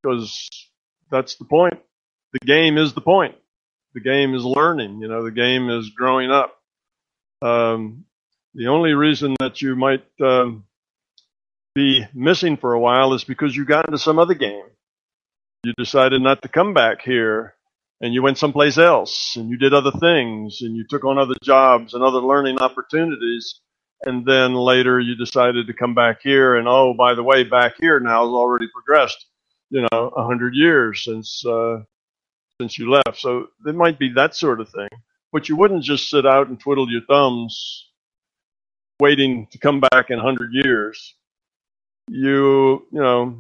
[0.08, 0.50] because
[1.12, 1.80] that's the point.
[2.34, 3.36] The game is the point.
[3.94, 5.02] The game is learning.
[5.02, 6.56] You know, the game is growing up.
[7.42, 8.06] Um,
[8.54, 10.66] the only reason that you might um,
[11.76, 14.66] be missing for a while is because you got into some other game.
[15.64, 17.56] You decided not to come back here
[18.02, 21.36] and you went someplace else and you did other things and you took on other
[21.44, 23.60] jobs and other learning opportunities.
[24.06, 27.74] And then later you decided to come back here and oh, by the way, back
[27.80, 29.26] here now has already progressed
[29.70, 31.82] you know, a hundred years since uh,
[32.60, 33.18] since you left.
[33.18, 34.90] So it might be that sort of thing.
[35.32, 37.90] But you wouldn't just sit out and twiddle your thumbs,
[39.00, 41.16] waiting to come back in a hundred years.
[42.10, 43.38] You, you know,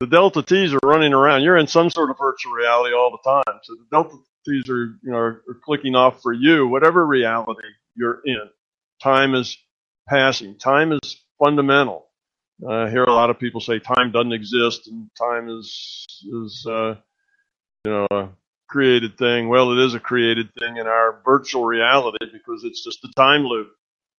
[0.00, 1.42] the delta T's are running around.
[1.42, 3.60] You're in some sort of virtual reality all the time.
[3.62, 7.68] So the delta T's are, you know, are, are clicking off for you, whatever reality
[7.94, 8.50] you're in.
[9.00, 9.56] Time is
[10.08, 10.58] passing.
[10.58, 12.08] Time is fundamental.
[12.68, 16.94] I hear a lot of people say time doesn't exist and time is is uh,
[17.84, 18.28] you know a
[18.68, 19.48] created thing.
[19.48, 23.44] Well, it is a created thing in our virtual reality because it's just a time
[23.44, 23.68] loop.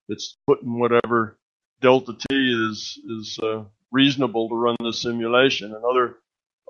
[0.09, 1.37] It's putting whatever
[1.81, 6.17] delta t is is uh, reasonable to run the simulation, and other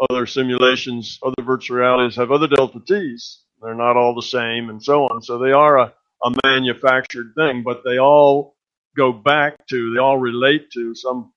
[0.09, 3.43] other simulations, other virtual realities have other delta t's.
[3.61, 5.21] They're not all the same, and so on.
[5.21, 8.55] So they are a, a manufactured thing, but they all
[8.95, 11.31] go back to, they all relate to some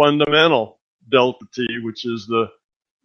[0.00, 2.46] fundamental delta t, which is the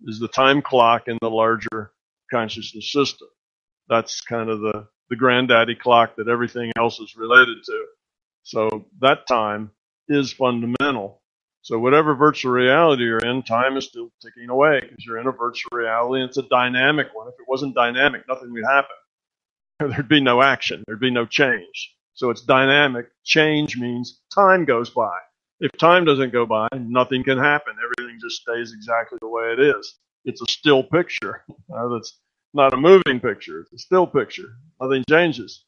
[0.06, 1.92] is the time clock in the larger
[2.32, 3.28] consciousness system.
[3.90, 7.86] That's kind of the the granddaddy clock that everything else is related to.
[8.44, 9.72] So that time
[10.08, 11.22] is fundamental.
[11.62, 15.32] So whatever virtual reality you're in, time is still ticking away because you're in a
[15.32, 17.28] virtual reality and it's a dynamic one.
[17.28, 18.96] If it wasn't dynamic, nothing would happen.
[19.80, 20.84] There'd be no action.
[20.86, 21.94] There'd be no change.
[22.14, 23.08] So it's dynamic.
[23.24, 25.18] Change means time goes by.
[25.60, 27.76] If time doesn't go by, nothing can happen.
[27.82, 29.96] Everything just stays exactly the way it is.
[30.26, 31.44] It's a still picture.
[31.74, 32.20] Uh, that's
[32.54, 33.62] not a moving picture.
[33.62, 34.58] It's a still picture.
[34.82, 35.64] Nothing changes.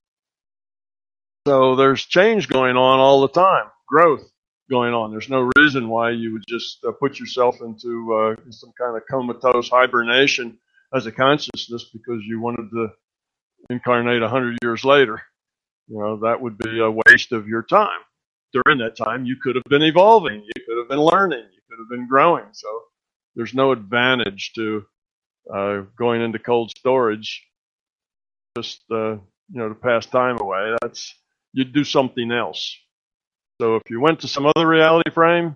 [1.48, 4.30] So there's change going on all the time, growth
[4.70, 5.12] going on.
[5.12, 9.04] There's no reason why you would just uh, put yourself into uh, some kind of
[9.10, 10.58] comatose hibernation
[10.94, 12.90] as a consciousness because you wanted to
[13.70, 15.22] incarnate a hundred years later.
[15.88, 18.00] You know, that would be a waste of your time.
[18.54, 21.80] During that time, you could have been evolving, you could have been learning, you could
[21.80, 22.46] have been growing.
[22.54, 22.68] So
[23.36, 24.86] there's no advantage to
[25.54, 27.44] uh, going into cold storage
[28.58, 30.76] just uh, you know to pass time away.
[30.82, 31.14] That's
[31.54, 32.76] you'd do something else.
[33.62, 35.56] So if you went to some other reality frame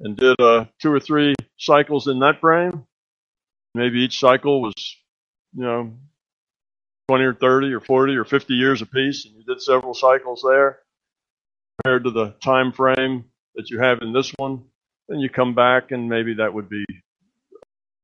[0.00, 2.84] and did uh, two or three cycles in that frame,
[3.74, 4.74] maybe each cycle was
[5.54, 5.92] you know
[7.08, 10.78] 20 or 30 or 40 or 50 years apiece, and you did several cycles there
[11.82, 14.62] compared to the time frame that you have in this one,
[15.08, 16.84] then you come back and maybe that would be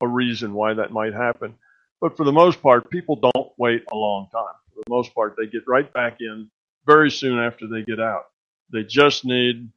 [0.00, 1.54] a reason why that might happen.
[2.00, 4.54] But for the most part, people don't wait a long time.
[4.74, 6.50] For the most part, they get right back in
[6.86, 8.26] very soon after they get out.
[8.72, 9.70] They just need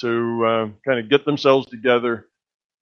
[0.00, 2.26] to uh, kind of get themselves together,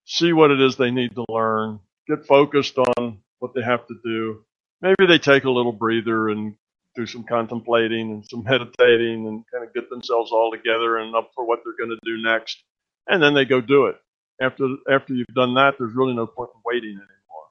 [0.04, 3.94] see what it is they need to learn, get focused on what they have to
[4.04, 4.44] do,
[4.80, 6.54] maybe they take a little breather and
[6.98, 11.30] do some contemplating and some meditating and kind of get themselves all together and up
[11.34, 12.62] for what they're going to do next.
[13.08, 13.96] And then they go do it.
[14.40, 17.46] After, after you've done that, there's really no point in waiting anymore.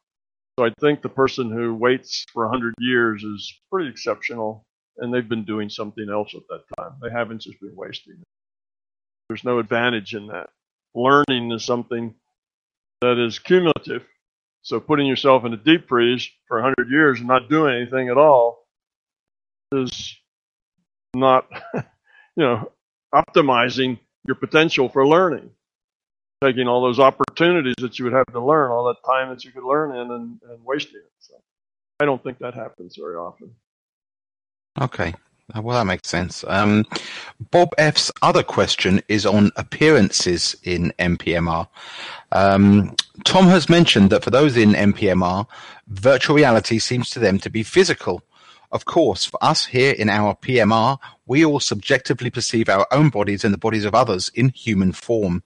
[0.59, 4.65] So I think the person who waits for 100 years is pretty exceptional
[4.97, 6.93] and they've been doing something else at that time.
[7.01, 8.27] They haven't just been wasting it.
[9.29, 10.49] There's no advantage in that.
[10.95, 12.15] Learning is something
[13.01, 14.03] that is cumulative
[14.67, 18.17] so putting yourself in a deep freeze for 100 years and not doing anything at
[18.17, 18.66] all
[19.71, 20.15] is
[21.13, 21.83] not, you
[22.37, 22.71] know,
[23.13, 25.49] optimizing your potential for learning.
[26.43, 29.51] Taking all those opportunities that you would have to learn, all that time that you
[29.51, 31.11] could learn in, and, and wasting it.
[31.19, 31.33] So
[31.99, 33.55] I don't think that happens very often.
[34.79, 35.15] Okay.
[35.55, 36.43] Uh, well, that makes sense.
[36.47, 36.85] Um,
[37.51, 41.67] Bob F's other question is on appearances in NPMR.
[42.33, 45.47] Um, Tom has mentioned that for those in NPMR,
[45.87, 48.21] virtual reality seems to them to be physical.
[48.71, 53.45] Of course, for us here in our PMR, we all subjectively perceive our own bodies
[53.45, 55.41] and the bodies of others in human form.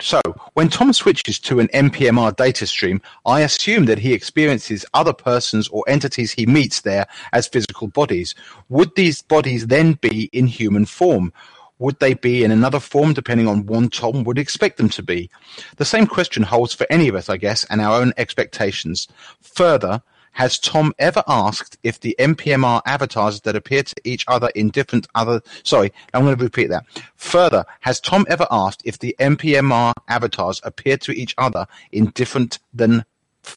[0.00, 0.20] So,
[0.54, 5.68] when Tom switches to an NPMR data stream, I assume that he experiences other persons
[5.68, 8.34] or entities he meets there as physical bodies.
[8.68, 11.32] Would these bodies then be in human form?
[11.78, 15.30] Would they be in another form depending on what Tom would expect them to be?
[15.76, 19.08] The same question holds for any of us, I guess, and our own expectations.
[19.40, 24.70] Further, has Tom ever asked if the NPMR avatars that appear to each other in
[24.70, 26.84] different other, sorry, I'm going to repeat that.
[27.16, 32.58] Further, has Tom ever asked if the NPMR avatars appear to each other in different
[32.72, 33.04] than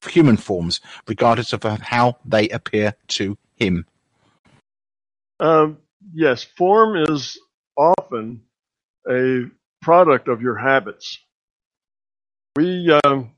[0.10, 3.86] human forms, regardless of how they appear to him?
[5.40, 5.78] Um,
[6.14, 7.38] yes, form is
[7.78, 8.42] often
[9.10, 9.44] a
[9.82, 11.20] product of your habits.
[12.56, 13.32] We um,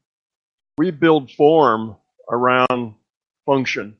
[0.77, 1.95] we build form
[2.29, 2.93] around
[3.47, 3.97] function.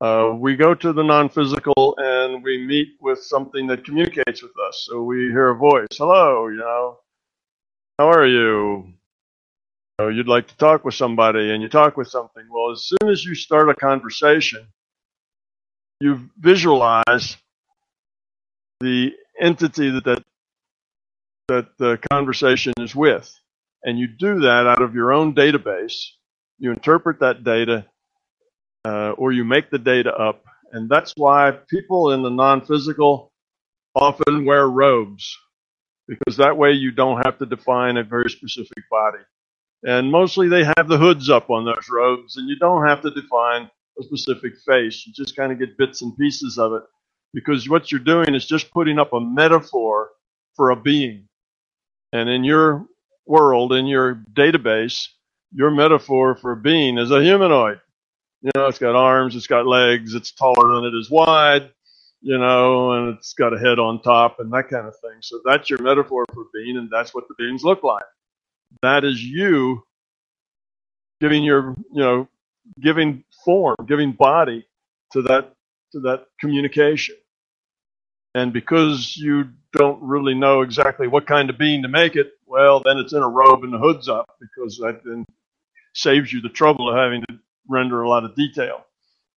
[0.00, 4.86] Uh, we go to the non-physical and we meet with something that communicates with us.
[4.88, 6.98] So we hear a voice, "Hello, you know,
[7.98, 8.94] how are you?"
[9.98, 12.44] you know, you'd like to talk with somebody, and you talk with something.
[12.50, 14.66] Well, as soon as you start a conversation,
[16.00, 17.36] you visualize
[18.80, 20.24] the entity that that,
[21.48, 23.32] that the conversation is with,
[23.84, 25.96] and you do that out of your own database.
[26.58, 27.86] You interpret that data
[28.84, 30.44] uh, or you make the data up.
[30.72, 33.32] And that's why people in the non physical
[33.94, 35.36] often wear robes,
[36.08, 39.18] because that way you don't have to define a very specific body.
[39.84, 43.10] And mostly they have the hoods up on those robes, and you don't have to
[43.10, 45.04] define a specific face.
[45.06, 46.82] You just kind of get bits and pieces of it,
[47.34, 50.10] because what you're doing is just putting up a metaphor
[50.54, 51.28] for a being.
[52.12, 52.86] And in your
[53.26, 55.08] world, in your database,
[55.52, 57.80] your metaphor for being is a humanoid.
[58.42, 61.70] You know, it's got arms, it's got legs, it's taller than it is wide,
[62.20, 65.18] you know, and it's got a head on top and that kind of thing.
[65.20, 68.04] So that's your metaphor for being, and that's what the beings look like.
[68.82, 69.84] That is you
[71.20, 72.28] giving your, you know,
[72.80, 74.66] giving form, giving body
[75.12, 75.54] to that
[75.92, 77.16] to that communication.
[78.34, 82.80] And because you don't really know exactly what kind of being to make it, well,
[82.80, 85.24] then it's in a robe and the hood's up because that then
[85.94, 88.84] saves you the trouble of having to render a lot of detail.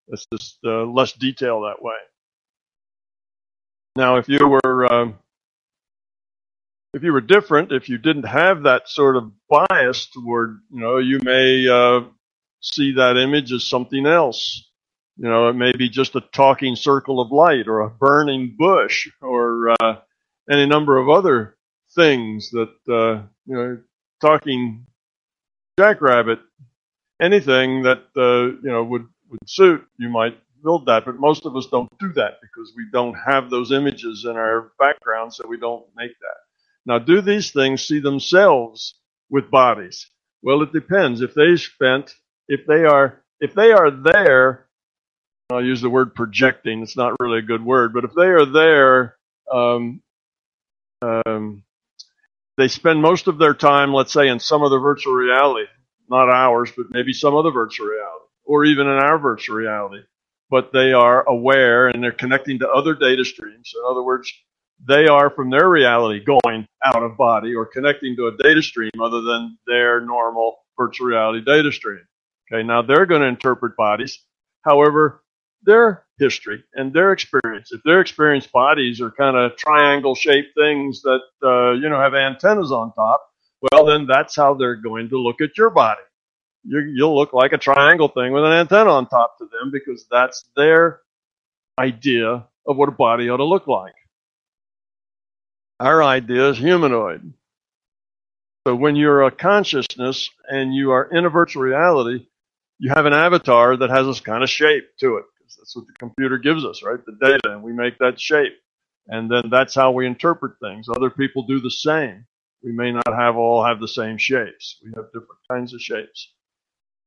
[0.08, 1.96] It's just uh, less detail that way.
[3.96, 5.16] Now, if you were um,
[6.96, 10.98] if you were different, if you didn't have that sort of bias toward, you know,
[10.98, 12.02] you may uh,
[12.62, 14.70] see that image as something else.
[15.18, 19.10] You know, it may be just a talking circle of light or a burning bush
[19.22, 19.96] or uh,
[20.50, 21.58] any number of other
[21.96, 23.78] things that, uh, you know,
[24.22, 24.86] talking
[25.78, 26.40] jackrabbit,
[27.22, 31.06] anything that, uh, you know, would, would suit, you might build that.
[31.06, 34.72] But most of us don't do that because we don't have those images in our
[34.80, 36.38] background, so we don't make that.
[36.86, 38.96] Now, do these things see themselves
[39.30, 40.08] with bodies?
[40.42, 41.22] Well, it depends.
[41.22, 42.14] If they spent,
[42.48, 44.68] if they are, if they are there,
[45.52, 46.82] I'll use the word projecting.
[46.82, 49.16] It's not really a good word, but if they are there,
[49.52, 50.02] um,
[51.02, 51.64] um,
[52.58, 55.66] they spend most of their time, let's say, in some of the virtual reality,
[56.10, 60.04] not ours, but maybe some other virtual reality, or even in our virtual reality.
[60.50, 63.74] But they are aware and they're connecting to other data streams.
[63.76, 64.32] In other words,
[64.88, 68.92] they are from their reality going out of body or connecting to a data stream
[69.02, 72.02] other than their normal virtual reality data stream.
[72.52, 74.20] Okay, now they're going to interpret bodies.
[74.64, 75.24] However,
[75.64, 77.72] their history and their experience.
[77.72, 82.14] If their experienced bodies are kind of triangle shaped things that, uh, you know, have
[82.14, 83.26] antennas on top,
[83.72, 86.02] well, then that's how they're going to look at your body.
[86.64, 90.06] you will look like a triangle thing with an antenna on top to them because
[90.10, 91.02] that's their
[91.80, 93.94] idea of what a body ought to look like.
[95.80, 97.34] Our idea is humanoid.
[98.68, 102.28] So when you're a consciousness and you are in a virtual reality,
[102.80, 105.26] you have an avatar that has this kind of shape to it.
[105.38, 107.00] Because that's what the computer gives us, right?
[107.06, 108.54] The data, and we make that shape.
[109.08, 110.88] And then that's how we interpret things.
[110.90, 112.26] Other people do the same.
[112.66, 114.80] We may not have all have the same shapes.
[114.84, 116.34] We have different kinds of shapes.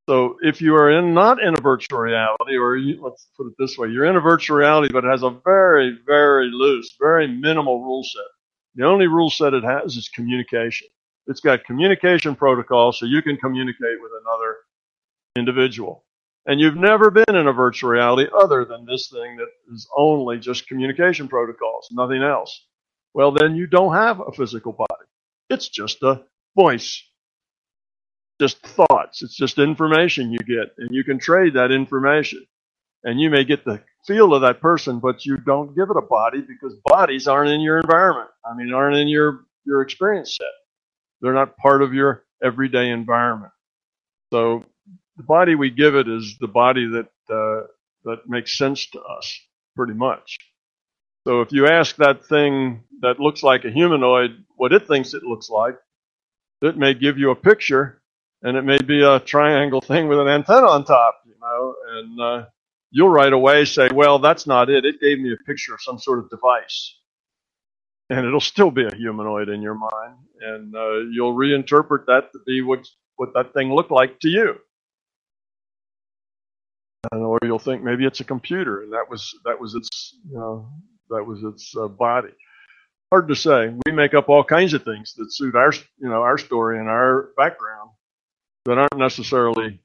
[0.09, 3.53] So if you are in not in a virtual reality, or you, let's put it
[3.59, 7.27] this way, you're in a virtual reality, but it has a very, very loose, very
[7.27, 8.23] minimal rule set.
[8.75, 10.87] The only rule set it has is communication.
[11.27, 14.55] It's got communication protocol, so you can communicate with another
[15.35, 16.05] individual
[16.49, 20.39] and you've never been in a virtual reality other than this thing that is only
[20.39, 22.65] just communication protocols, nothing else,
[23.13, 25.05] well, then you don't have a physical body.
[25.49, 26.23] It's just a
[26.55, 27.03] voice,
[28.41, 29.21] just thoughts.
[29.23, 32.45] It's just information you get, and you can trade that information.
[33.03, 36.01] And you may get the feel of that person, but you don't give it a
[36.01, 38.29] body because bodies aren't in your environment.
[38.45, 40.47] I mean, aren't in your, your experience set.
[41.21, 43.53] They're not part of your everyday environment.
[44.33, 44.65] So
[45.17, 47.67] the body we give it is the body that uh,
[48.05, 49.39] that makes sense to us,
[49.75, 50.37] pretty much.
[51.27, 55.23] So if you ask that thing that looks like a humanoid what it thinks it
[55.23, 55.75] looks like,
[56.61, 58.01] it may give you a picture,
[58.43, 62.21] and it may be a triangle thing with an antenna on top, you know, and
[62.21, 62.45] uh,
[62.91, 64.85] you'll right away say, "Well, that's not it.
[64.85, 66.95] It gave me a picture of some sort of device."
[68.09, 72.39] And it'll still be a humanoid in your mind, and uh, you'll reinterpret that to
[72.47, 74.55] be what what that thing looked like to you
[77.11, 80.37] And, or you'll think maybe it's a computer and that was that was its you
[80.37, 80.69] know
[81.09, 82.33] that was its uh, body.
[83.11, 83.73] Hard to say.
[83.85, 86.87] We make up all kinds of things that suit our you know our story and
[86.87, 87.91] our background
[88.65, 89.79] that aren't necessarily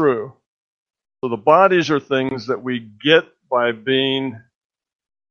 [0.00, 0.32] true.
[1.22, 4.40] So the bodies are things that we get by being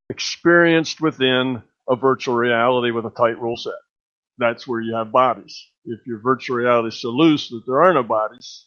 [0.10, 3.73] experienced within a virtual reality with a tight rule set.
[4.38, 5.65] That's where you have bodies.
[5.86, 8.65] If your virtual reality is so loose that there are no bodies,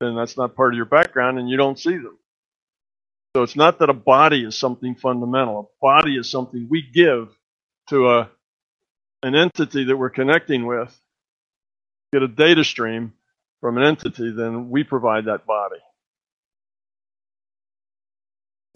[0.00, 2.18] then that's not part of your background and you don't see them.
[3.34, 5.60] So it's not that a body is something fundamental.
[5.60, 7.28] A body is something we give
[7.88, 8.30] to a
[9.22, 10.94] an entity that we're connecting with.
[12.12, 13.14] Get a data stream
[13.60, 15.78] from an entity, then we provide that body.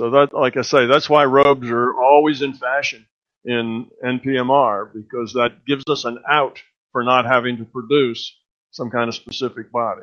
[0.00, 3.06] So that, like I say, that's why robes are always in fashion
[3.44, 6.60] in NPMR because that gives us an out
[6.92, 8.36] for not having to produce
[8.70, 10.02] some kind of specific body.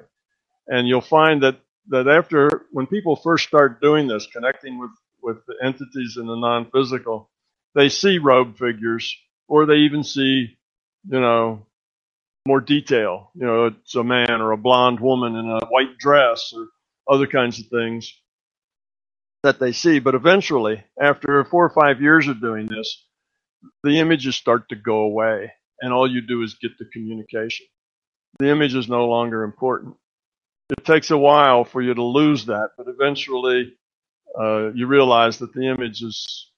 [0.67, 1.57] And you'll find that,
[1.89, 4.91] that after, when people first start doing this, connecting with,
[5.21, 7.29] with the entities in the non-physical,
[7.75, 9.15] they see robe figures
[9.47, 10.57] or they even see,
[11.05, 11.65] you know,
[12.47, 13.31] more detail.
[13.35, 16.67] You know, it's a man or a blonde woman in a white dress or
[17.11, 18.13] other kinds of things
[19.43, 19.99] that they see.
[19.99, 23.05] But eventually, after four or five years of doing this,
[23.84, 27.65] the images start to go away and all you do is get the communication.
[28.39, 29.95] The image is no longer important
[30.70, 33.76] it takes a while for you to lose that, but eventually
[34.39, 36.49] uh, you realize that the image is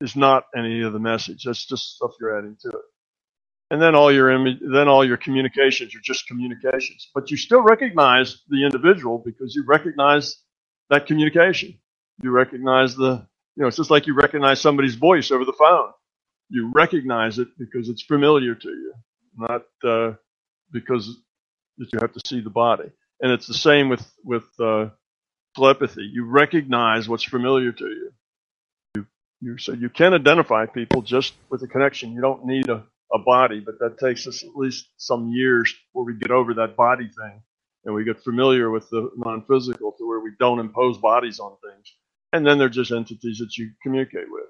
[0.00, 1.44] is not any of the message.
[1.44, 2.84] That's just stuff you're adding to it.
[3.70, 7.08] And then all your image, then all your communications are just communications.
[7.14, 10.38] But you still recognize the individual because you recognize
[10.88, 11.78] that communication.
[12.22, 15.90] You recognize the, you know, it's just like you recognize somebody's voice over the phone.
[16.48, 18.94] You recognize it because it's familiar to you,
[19.36, 20.14] not uh,
[20.72, 21.18] because
[21.78, 22.90] that you have to see the body
[23.20, 24.90] and it's the same with with uh,
[25.56, 26.08] telepathy.
[26.12, 28.12] You recognize what's familiar to you.
[28.96, 29.06] You,
[29.40, 32.12] you so you can identify people just with a connection.
[32.12, 36.04] You don't need a, a body, but that takes us at least some years before
[36.04, 37.42] we get over that body thing
[37.84, 41.94] and we get familiar with the non-physical to where we don't impose bodies on things.
[42.32, 44.44] And then they're just entities that you communicate with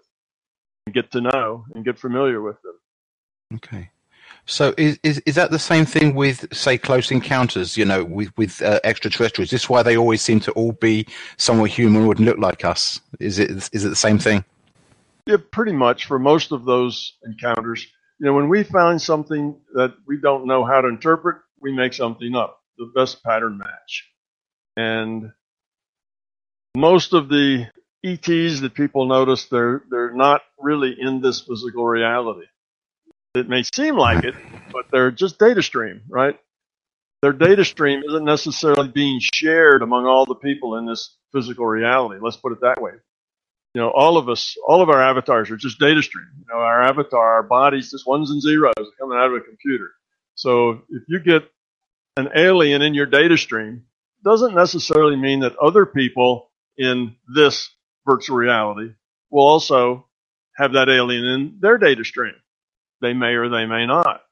[0.86, 2.74] and get to know and get familiar with them.
[3.54, 3.90] Okay.
[4.46, 7.76] So is, is is that the same thing with say close encounters?
[7.76, 9.48] You know, with with uh, extraterrestrials.
[9.48, 13.00] Is this why they always seem to all be somewhat human, wouldn't look like us?
[13.18, 14.44] Is it is it the same thing?
[15.26, 16.06] Yeah, pretty much.
[16.06, 17.86] For most of those encounters,
[18.18, 21.92] you know, when we find something that we don't know how to interpret, we make
[21.92, 22.60] something up.
[22.78, 24.10] The best pattern match,
[24.76, 25.32] and
[26.74, 27.66] most of the
[28.02, 32.46] ETs that people notice, they're they're not really in this physical reality
[33.34, 34.34] it may seem like it,
[34.72, 36.38] but they're just data stream, right?
[37.22, 42.18] Their data stream isn't necessarily being shared among all the people in this physical reality.
[42.20, 42.92] Let's put it that way.
[43.74, 46.26] You know, all of us, all of our avatars are just data stream.
[46.38, 49.90] You know, our avatar, our bodies, just ones and zeros coming out of a computer.
[50.34, 51.48] So if you get
[52.16, 53.84] an alien in your data stream,
[54.24, 57.70] doesn't necessarily mean that other people in this
[58.06, 58.94] virtual reality
[59.30, 60.06] will also
[60.56, 62.34] have that alien in their data stream.
[63.00, 64.22] They may or they may not.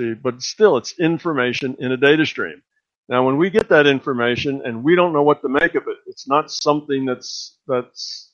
[0.00, 2.62] See, but still, it's information in a data stream.
[3.08, 5.98] Now, when we get that information and we don't know what to make of it,
[6.06, 8.32] it's not something that's that's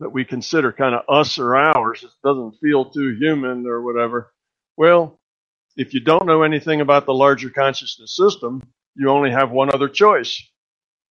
[0.00, 2.02] that we consider kind of us or ours.
[2.02, 4.32] It doesn't feel too human or whatever.
[4.76, 5.18] Well,
[5.76, 8.62] if you don't know anything about the larger consciousness system,
[8.94, 10.42] you only have one other choice.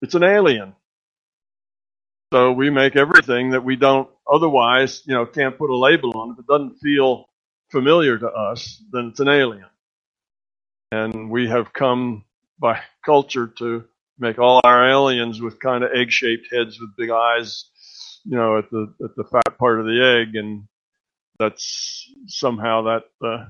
[0.01, 0.73] It's an alien.
[2.33, 6.31] So we make everything that we don't otherwise, you know, can't put a label on.
[6.31, 7.29] If it doesn't feel
[7.69, 9.65] familiar to us, then it's an alien.
[10.91, 12.23] And we have come
[12.59, 13.83] by culture to
[14.19, 17.65] make all our aliens with kind of egg-shaped heads with big eyes,
[18.23, 20.63] you know, at the at the fat part of the egg, and
[21.39, 23.45] that's somehow that uh,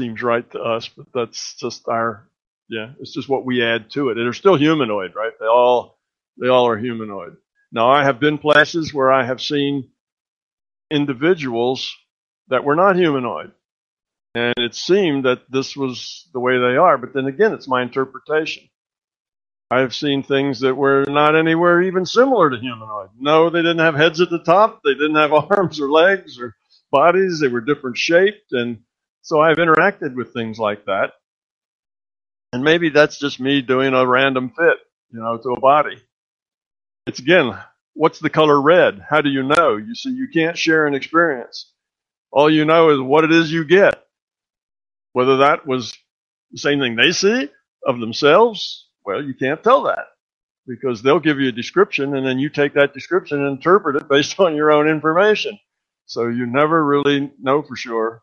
[0.00, 2.28] seems right to us, but that's just our
[2.68, 4.14] yeah, it's just what we add to it.
[4.14, 5.32] They're still humanoid, right?
[5.40, 5.98] They all
[6.36, 7.36] they all are humanoid.
[7.72, 9.88] Now I have been places where I have seen
[10.90, 11.94] individuals
[12.48, 13.52] that were not humanoid.
[14.34, 17.82] And it seemed that this was the way they are, but then again, it's my
[17.82, 18.68] interpretation.
[19.70, 23.10] I've seen things that were not anywhere even similar to humanoid.
[23.18, 26.54] No, they didn't have heads at the top, they didn't have arms or legs or
[26.90, 28.78] bodies, they were different shaped, and
[29.22, 31.12] so I've interacted with things like that.
[32.52, 34.78] And maybe that's just me doing a random fit,
[35.10, 35.98] you know, to a body.
[37.06, 37.58] It's again,
[37.92, 39.04] what's the color red?
[39.06, 39.76] How do you know?
[39.76, 41.72] You see, you can't share an experience.
[42.32, 44.02] All you know is what it is you get.
[45.14, 45.96] Whether that was
[46.52, 47.50] the same thing they see
[47.86, 50.06] of themselves, well, you can't tell that
[50.66, 54.08] because they'll give you a description and then you take that description and interpret it
[54.08, 55.58] based on your own information.
[56.06, 58.22] So you never really know for sure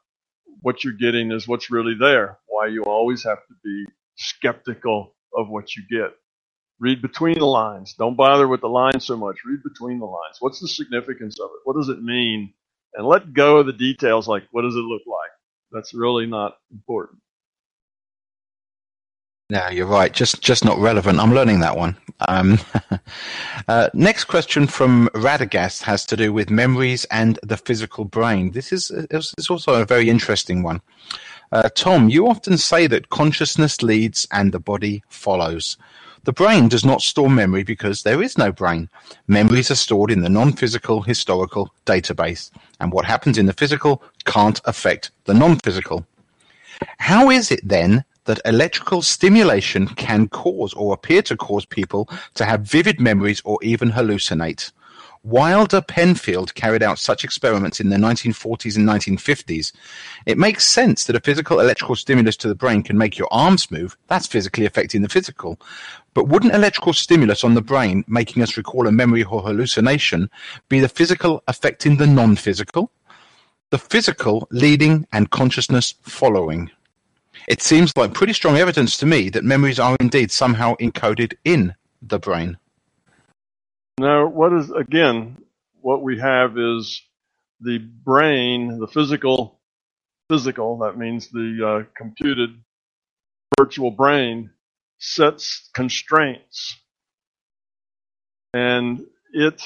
[0.62, 2.40] what you're getting is what's really there.
[2.48, 3.86] Why you always have to be
[4.18, 6.12] skeptical of what you get.
[6.80, 7.96] Read between the lines.
[7.98, 9.38] Don't bother with the lines so much.
[9.46, 10.38] Read between the lines.
[10.40, 11.62] What's the significance of it?
[11.64, 12.54] What does it mean
[12.96, 15.32] and let go of the details like what does it look like?
[15.72, 17.20] That's really not important.
[19.50, 20.12] Yeah, you're right.
[20.12, 21.20] Just just not relevant.
[21.20, 21.96] I'm learning that one.
[22.28, 22.58] Um,
[23.68, 28.52] uh, next question from Radagast has to do with memories and the physical brain.
[28.52, 30.82] This is it's also a very interesting one.
[31.52, 35.78] Uh, Tom, you often say that consciousness leads and the body follows.
[36.26, 38.90] The brain does not store memory because there is no brain.
[39.28, 42.50] Memories are stored in the non-physical historical database,
[42.80, 46.04] and what happens in the physical can't affect the non-physical.
[46.98, 52.44] How is it then that electrical stimulation can cause or appear to cause people to
[52.44, 54.72] have vivid memories or even hallucinate?
[55.26, 59.72] Wilder Penfield carried out such experiments in the 1940s and 1950s.
[60.28, 63.72] It makes sense that a physical electrical stimulus to the brain can make your arms
[63.72, 63.98] move.
[64.06, 65.60] That's physically affecting the physical.
[66.14, 70.30] But wouldn't electrical stimulus on the brain, making us recall a memory or hallucination,
[70.70, 72.92] be the physical affecting the non-physical?
[73.72, 76.70] The physical leading and consciousness following.
[77.48, 81.74] It seems like pretty strong evidence to me that memories are indeed somehow encoded in
[82.04, 82.60] the brain.
[83.98, 85.38] Now, what is, again,
[85.82, 87.02] what we have is
[87.62, 89.62] the brain, the physical,
[90.30, 92.50] physical, that means the uh, computed
[93.58, 94.50] virtual brain
[95.00, 96.76] sets constraints.
[98.54, 99.62] And it,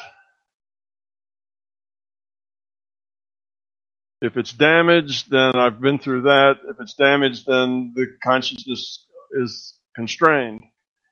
[4.22, 6.58] if it's damaged, then I've been through that.
[6.70, 10.62] If it's damaged, then the consciousness is constrained.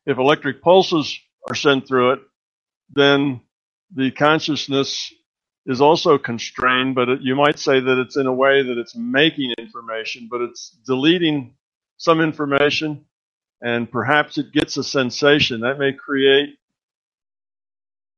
[0.06, 1.18] If electric pulses
[1.50, 2.20] are sent through it,
[2.92, 3.42] then
[3.96, 5.14] the consciousness
[5.66, 8.96] is also constrained, but it, you might say that it's in a way that it's
[8.96, 11.56] making information, but it's deleting
[11.98, 13.06] some information
[13.62, 16.58] and perhaps it gets a sensation that may create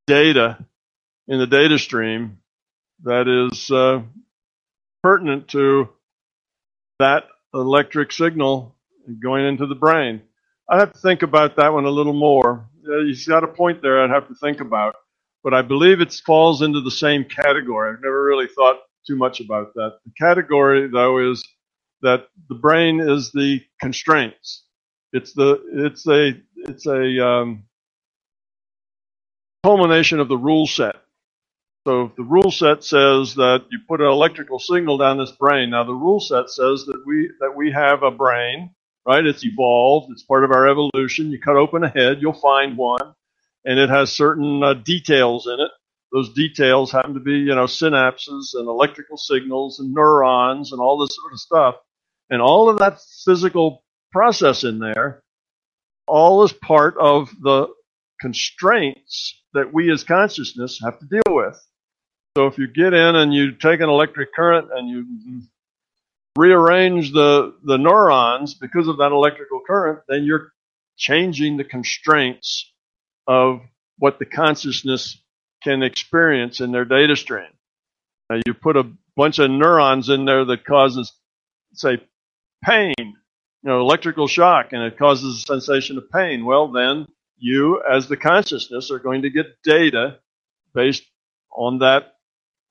[0.07, 0.57] data
[1.27, 2.39] in the data stream
[3.03, 4.01] that is uh,
[5.01, 5.89] pertinent to
[6.99, 8.75] that electric signal
[9.21, 10.21] going into the brain.
[10.69, 12.67] I'd have to think about that one a little more.
[12.87, 14.95] Uh, you've got a point there I'd have to think about
[15.43, 17.93] but I believe it falls into the same category.
[17.93, 19.99] I've never really thought too much about that.
[20.05, 21.43] The category, though, is
[22.01, 24.65] that the brain is the constraints.
[25.13, 27.63] It's the it's a it's a um,
[29.63, 30.97] culmination of the rule set.
[31.87, 35.71] So if the rule set says that you put an electrical signal down this brain,
[35.71, 38.71] now the rule set says that we that we have a brain,
[39.05, 39.25] right?
[39.25, 40.11] It's evolved.
[40.11, 41.31] It's part of our evolution.
[41.31, 43.13] You cut open a head, you'll find one
[43.65, 45.71] and it has certain uh, details in it.
[46.11, 50.97] Those details happen to be, you know, synapses and electrical signals and neurons and all
[50.97, 51.75] this sort of stuff.
[52.29, 55.21] And all of that physical process in there,
[56.07, 57.67] all is part of the
[58.19, 61.59] constraints that we as consciousness have to deal with.
[62.35, 65.05] So if you get in and you take an electric current and you
[66.39, 70.53] rearrange the, the neurons because of that electrical current, then you're
[70.97, 72.71] changing the constraints
[73.27, 73.59] of
[73.97, 75.21] what the consciousness
[75.61, 77.51] can experience in their data stream.
[78.29, 81.11] Now you put a bunch of neurons in there that causes,
[81.73, 81.97] say,
[82.63, 83.15] pain, you
[83.63, 86.45] know, electrical shock, and it causes a sensation of pain.
[86.45, 87.05] Well, then
[87.37, 90.19] you, as the consciousness, are going to get data
[90.73, 91.03] based
[91.51, 92.13] on that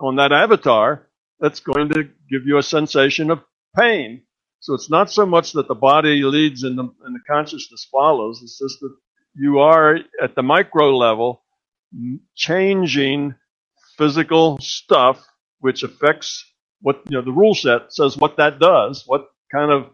[0.01, 1.09] on that avatar
[1.41, 3.41] that's going to give you a sensation of
[3.79, 4.23] pain.
[4.61, 8.41] So it's not so much that the body leads and the, and the consciousness follows.
[8.43, 8.95] It's just that
[9.35, 11.43] you are at the micro level
[12.35, 13.35] changing
[13.97, 15.25] physical stuff
[15.61, 16.45] which affects
[16.83, 19.91] what you know the rule set says what that does what kind of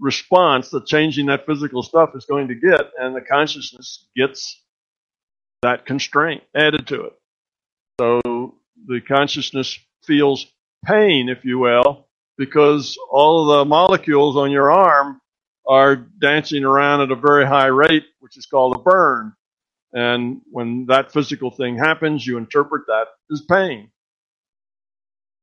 [0.00, 4.62] response that changing that physical stuff is going to get and the consciousness gets
[5.62, 7.12] that constraint added to it
[8.00, 8.54] so
[8.86, 10.46] the consciousness feels
[10.86, 12.05] pain if you will
[12.38, 15.20] because all of the molecules on your arm
[15.68, 19.32] are dancing around at a very high rate, which is called a burn.
[19.92, 23.90] And when that physical thing happens, you interpret that as pain.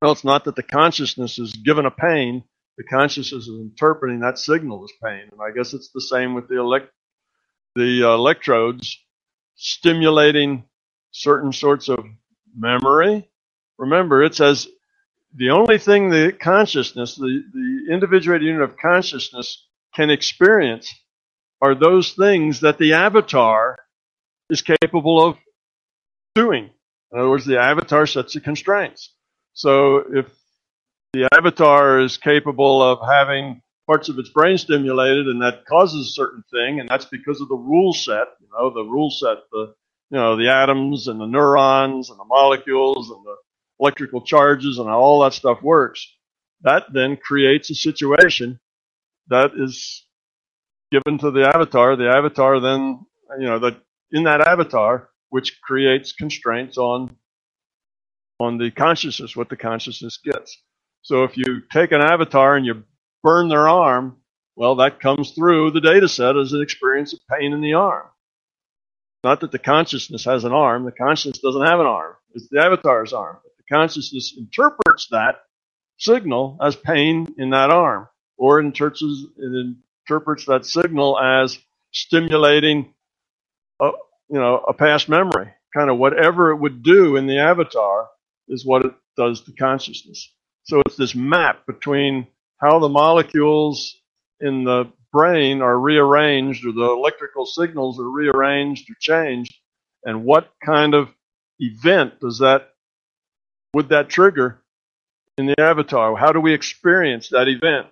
[0.01, 2.43] Well, it's not that the consciousness is given a pain.
[2.77, 5.29] The consciousness is interpreting that signal as pain.
[5.31, 6.91] And I guess it's the same with the, elect-
[7.75, 8.97] the uh, electrodes
[9.55, 10.65] stimulating
[11.11, 12.05] certain sorts of
[12.57, 13.29] memory.
[13.77, 14.67] Remember, it says
[15.35, 20.93] the only thing the consciousness, the, the individuated unit of consciousness can experience
[21.61, 23.77] are those things that the avatar
[24.49, 25.37] is capable of
[26.35, 26.69] doing.
[27.11, 29.13] In other words, the avatar sets the constraints.
[29.53, 30.27] So if
[31.13, 36.11] the avatar is capable of having parts of its brain stimulated and that causes a
[36.11, 39.73] certain thing, and that's because of the rule set, you know, the rule set, the
[40.09, 43.35] you know, the atoms and the neurons and the molecules and the
[43.83, 46.07] electrical charges and how all that stuff works.
[46.61, 48.59] That then creates a situation
[49.27, 50.05] that is
[50.89, 51.97] given to the avatar.
[51.97, 53.05] The avatar then,
[53.37, 53.75] you know, that
[54.11, 57.17] in that avatar, which creates constraints on
[58.39, 60.57] on the consciousness, what the consciousness gets.
[61.01, 62.83] So if you take an avatar and you
[63.21, 64.17] burn their arm,
[64.55, 68.07] well, that comes through the data set as an experience of pain in the arm.
[69.23, 70.83] Not that the consciousness has an arm.
[70.85, 72.15] The consciousness doesn't have an arm.
[72.33, 73.37] It's the avatar's arm.
[73.73, 75.41] Consciousness interprets that
[75.97, 78.07] signal as pain in that arm
[78.37, 79.75] or interprets, it
[80.07, 81.57] interprets that signal as
[81.91, 82.93] stimulating
[83.81, 83.91] a,
[84.29, 85.49] you know, a past memory.
[85.75, 88.09] Kind of whatever it would do in the avatar
[88.47, 90.31] is what it does to consciousness.
[90.63, 93.95] So it's this map between how the molecules
[94.39, 99.53] in the brain are rearranged or the electrical signals are rearranged or changed
[100.03, 101.09] and what kind of
[101.59, 102.72] event does that
[103.73, 104.61] would that trigger
[105.37, 107.87] in the avatar how do we experience that event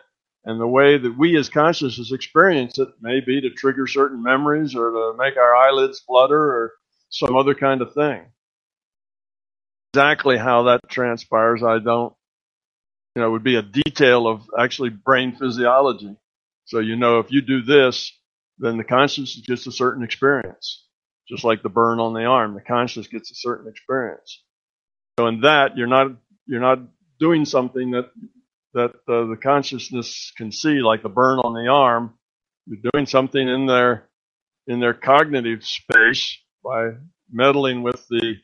[0.46, 4.76] and the way that we as consciousness experience it may be to trigger certain memories
[4.76, 6.74] or to make our eyelids flutter or
[7.12, 8.26] some other kind of thing.
[9.94, 12.14] Exactly how that transpires, I don't,
[13.16, 16.16] you know, it would be a detail of actually brain physiology.
[16.66, 18.18] So, you know, if you do this,
[18.58, 20.86] then the consciousness gets a certain experience.
[21.28, 24.42] Just like the burn on the arm, the consciousness gets a certain experience.
[25.20, 26.08] So in that, you're not,
[26.46, 26.80] you're not
[27.20, 28.10] doing something that
[28.74, 32.14] that uh, the consciousness can see, like the burn on the arm.
[32.66, 34.10] You're doing something in their
[34.68, 36.92] in their cognitive space by
[37.32, 38.36] meddling with the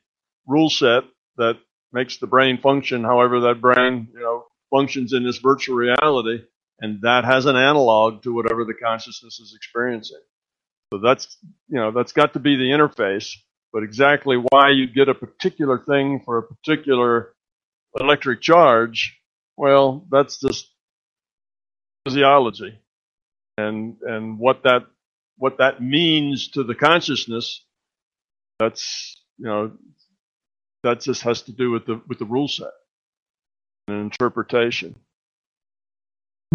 [0.46, 1.04] rule set
[1.38, 1.58] that
[1.94, 6.44] makes the brain function however that brain, you know, functions in this virtual reality.
[6.80, 10.22] And that has an analog to whatever the consciousness is experiencing.
[10.94, 11.38] So that's,
[11.68, 13.34] you know, that's got to be the interface.
[13.78, 17.36] But exactly why you get a particular thing for a particular
[18.00, 19.22] electric charge,
[19.56, 20.72] well, that's just
[22.04, 22.80] physiology.
[23.56, 24.88] And, and what that,
[25.38, 27.64] what that means to the consciousness,
[28.58, 29.74] that's, you know,
[30.82, 32.72] that just has to do with the, with the rule set
[33.88, 34.96] and interpretation.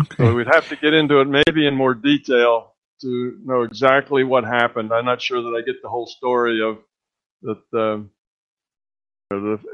[0.00, 0.24] Okay.
[0.24, 4.42] So we'd have to get into it maybe in more detail to know exactly what
[4.42, 4.92] happened.
[4.92, 6.78] I'm not sure that I get the whole story of
[7.42, 7.62] that.
[7.72, 8.10] Um,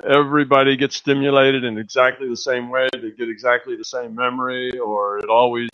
[0.09, 2.89] everybody gets stimulated in exactly the same way.
[2.93, 5.69] They get exactly the same memory, or it always,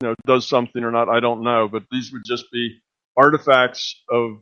[0.00, 1.08] you know, does something or not.
[1.08, 2.80] I don't know, but these would just be
[3.16, 4.38] artifacts of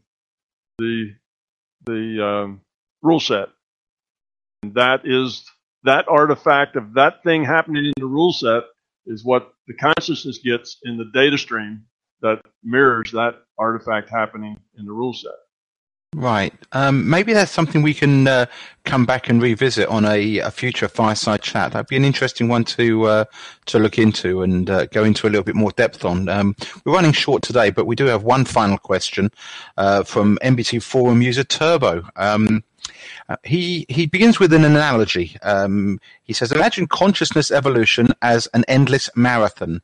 [0.78, 1.14] the
[1.86, 2.61] the um,
[3.03, 3.49] rule set.
[4.62, 5.45] And that is
[5.84, 8.64] that artifact of that thing happening in the rule set
[9.07, 11.84] is what the consciousness gets in the data stream
[12.20, 15.32] that mirrors that artifact happening in the rule set.
[16.17, 16.53] Right.
[16.73, 18.47] Um, maybe that's something we can uh,
[18.85, 21.71] come back and revisit on a, a, future fireside chat.
[21.71, 23.25] That'd be an interesting one to uh,
[23.67, 26.29] to look into and uh, go into a little bit more depth on.
[26.29, 29.31] Um, we're running short today, but we do have one final question
[29.77, 32.03] uh, from MBT forum user Turbo.
[32.17, 32.65] Um,
[33.29, 35.37] uh, he he begins with an analogy.
[35.43, 39.81] Um, he says, "Imagine consciousness evolution as an endless marathon,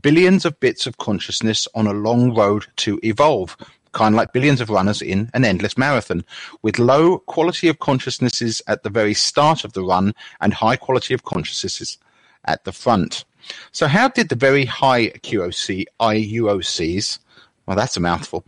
[0.00, 3.58] billions of bits of consciousness on a long road to evolve."
[3.96, 6.22] Kind of like billions of runners in an endless marathon,
[6.60, 11.14] with low quality of consciousnesses at the very start of the run and high quality
[11.14, 11.96] of consciousnesses
[12.44, 13.24] at the front.
[13.72, 17.20] So, how did the very high QOC IUOCs
[17.64, 18.44] well, that's a mouthful,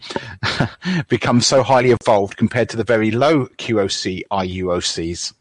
[1.09, 5.33] become so highly evolved compared to the very low QOC IUOCs?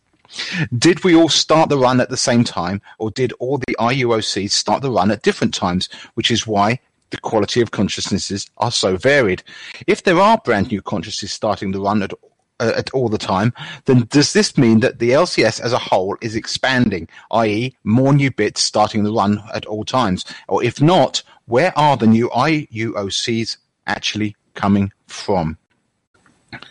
[0.77, 4.51] Did we all start the run at the same time, or did all the IUOCs
[4.51, 6.79] start the run at different times, which is why
[7.09, 9.43] the quality of consciousnesses are so varied?
[9.87, 12.11] If there are brand new consciousnesses starting the run at
[12.59, 13.53] uh, at all the time,
[13.85, 18.31] then does this mean that the LCS as a whole is expanding, i.e., more new
[18.31, 20.25] bits starting the run at all times?
[20.47, 25.57] Or if not, where are the new IUOCs actually coming from?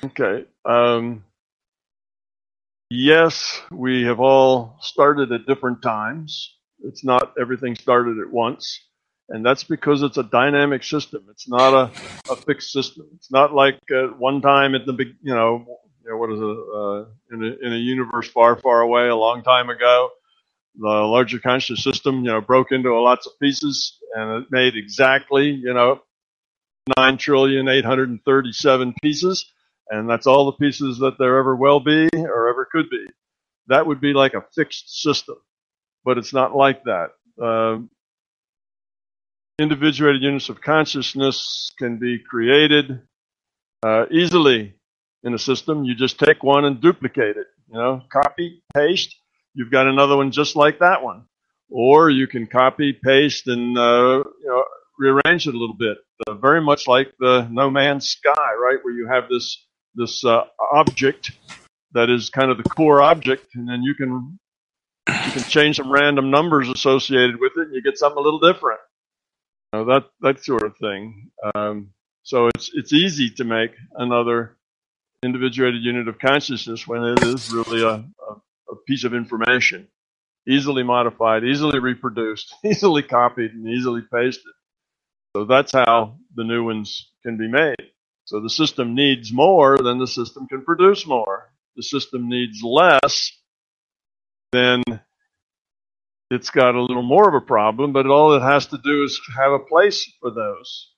[0.04, 0.44] Okay.
[0.64, 1.24] Um,
[2.90, 6.56] yes, we have all started at different times.
[6.82, 8.85] It's not everything started at once.
[9.28, 11.26] And that's because it's a dynamic system.
[11.30, 13.08] It's not a, a fixed system.
[13.16, 15.64] It's not like uh, one time at the big, you know,
[16.04, 19.16] you know what is it, uh, in, a, in a universe far, far away a
[19.16, 20.10] long time ago,
[20.78, 25.50] the larger conscious system, you know, broke into lots of pieces and it made exactly,
[25.50, 26.00] you know,
[26.96, 29.50] nine trillion eight hundred and thirty-seven pieces,
[29.90, 33.04] and that's all the pieces that there ever will be or ever could be.
[33.66, 35.36] That would be like a fixed system,
[36.04, 37.08] but it's not like that.
[37.42, 37.78] Uh,
[39.58, 43.00] individuated units of consciousness can be created
[43.82, 44.74] uh, easily
[45.22, 45.84] in a system.
[45.84, 47.46] You just take one and duplicate it.
[47.68, 49.14] You know, copy, paste.
[49.54, 51.24] You've got another one just like that one.
[51.70, 54.64] Or you can copy, paste, and uh, you know
[54.98, 58.94] rearrange it a little bit, uh, very much like the No Man's Sky, right, where
[58.94, 61.32] you have this this uh, object
[61.92, 64.38] that is kind of the core object, and then you can
[65.08, 68.40] you can change some random numbers associated with it, and you get something a little
[68.40, 68.78] different.
[69.76, 71.30] Know, that that sort of thing.
[71.54, 71.90] Um,
[72.22, 74.56] so it's it's easy to make another
[75.22, 79.86] individuated unit of consciousness when it is really a, a, a piece of information,
[80.48, 84.54] easily modified, easily reproduced, easily copied, and easily pasted.
[85.36, 87.90] So that's how the new ones can be made.
[88.24, 91.52] So the system needs more, than the system can produce more.
[91.76, 93.30] The system needs less,
[94.52, 94.82] then
[96.30, 99.20] it's got a little more of a problem, but all it has to do is
[99.36, 100.90] have a place for those.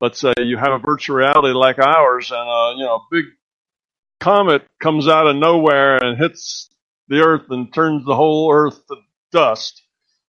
[0.00, 3.06] Let's say uh, you have a virtual reality like ours and a, you know, a
[3.10, 3.24] big
[4.20, 6.68] comet comes out of nowhere and hits
[7.08, 8.96] the earth and turns the whole earth to
[9.32, 9.82] dust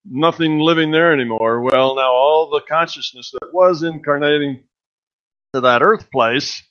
[0.06, 1.62] nothing living there anymore.
[1.62, 4.64] Well, now all the consciousness that was incarnating
[5.54, 6.64] to that earth place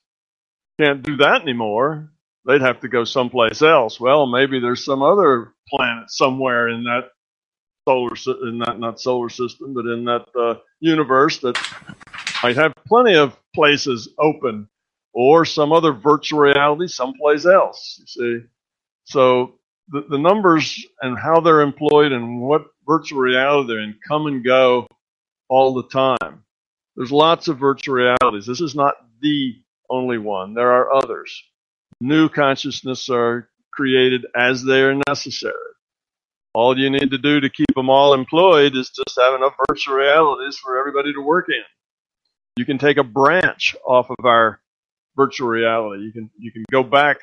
[0.80, 2.10] can't do that anymore.
[2.46, 4.00] They'd have to go someplace else.
[4.00, 7.10] Well, maybe there's some other planet somewhere in that
[7.88, 11.56] solar, in that not solar system, but in that uh, universe that
[12.42, 14.68] might have plenty of places open,
[15.14, 17.96] or some other virtual reality someplace else.
[18.00, 18.46] You see,
[19.04, 19.54] so
[19.88, 24.44] the, the numbers and how they're employed and what virtual reality they're in come and
[24.44, 24.86] go
[25.48, 26.44] all the time.
[26.94, 28.46] There's lots of virtual realities.
[28.46, 29.54] This is not the
[29.88, 30.52] only one.
[30.54, 31.42] There are others.
[32.00, 35.54] New consciousness are created as they are necessary.
[36.54, 39.94] All you need to do to keep them all employed is just have enough virtual
[39.94, 41.62] realities for everybody to work in.
[42.56, 44.60] You can take a branch off of our
[45.16, 46.04] virtual reality.
[46.04, 47.18] You can you can go back,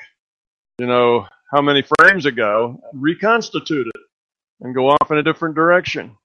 [0.78, 4.02] you know, how many frames ago, reconstitute it,
[4.60, 6.16] and go off in a different direction.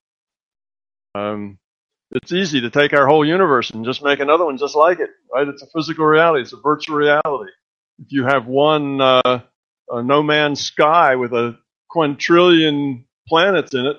[1.14, 1.58] Um,
[2.12, 5.10] it's easy to take our whole universe and just make another one just like it,
[5.32, 5.48] right?
[5.48, 6.42] It's a physical reality.
[6.42, 7.52] It's a virtual reality.
[7.98, 9.40] If you have one uh,
[9.90, 11.58] no man's sky with a
[11.94, 13.96] quintillion planets in it,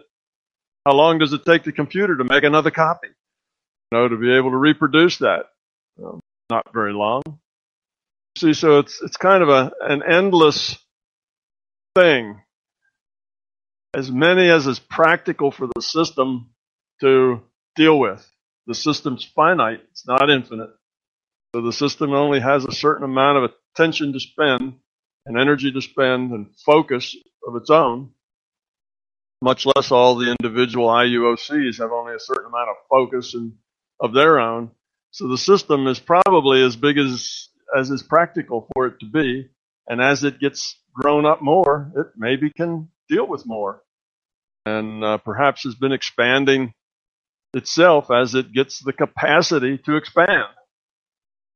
[0.85, 3.07] how long does it take the computer to make another copy?
[3.91, 5.45] You know, to be able to reproduce that,
[6.03, 6.19] um,
[6.49, 7.21] not very long.
[8.37, 10.77] See, so it's it's kind of a an endless
[11.95, 12.41] thing.
[13.95, 16.49] As many as is practical for the system
[17.01, 17.41] to
[17.75, 18.27] deal with.
[18.65, 20.71] The system's finite, it's not infinite.
[21.53, 24.79] So the system only has a certain amount of attention to spend
[25.26, 27.15] and energy to spend and focus
[27.47, 28.11] of its own,
[29.41, 33.53] much less all the individual IUOCs have only a certain amount of focus and
[33.99, 34.71] of their own.
[35.11, 39.49] So the system is probably as big as as is practical for it to be,
[39.88, 43.82] and as it gets grown up more, it maybe can deal with more,
[44.65, 46.74] and uh, perhaps has been expanding
[47.53, 50.45] itself as it gets the capacity to expand.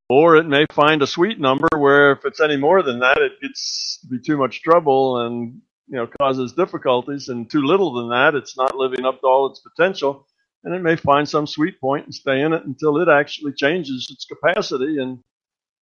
[0.10, 3.42] Or it may find a sweet number where if it's any more than that, it
[3.42, 7.28] gets to be too much trouble and you know causes difficulties.
[7.28, 10.26] And too little than that, it's not living up to all its potential.
[10.64, 14.08] And it may find some sweet point and stay in it until it actually changes
[14.12, 15.20] its capacity and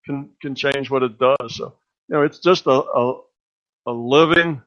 [0.05, 1.55] can can change what it does.
[1.55, 1.75] So
[2.09, 3.21] you know, it's just a, a,
[3.87, 4.61] a living,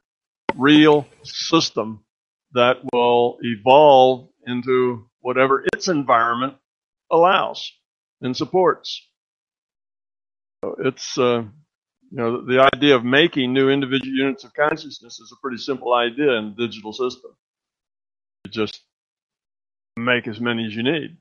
[0.56, 2.04] real system
[2.52, 6.54] that will evolve into whatever its environment
[7.10, 7.72] allows
[8.22, 9.07] and supports.
[10.78, 11.42] It's, uh,
[12.10, 15.92] you know, the idea of making new individual units of consciousness is a pretty simple
[15.94, 17.32] idea in the digital system.
[18.44, 18.80] You just
[19.96, 21.16] make as many as you need.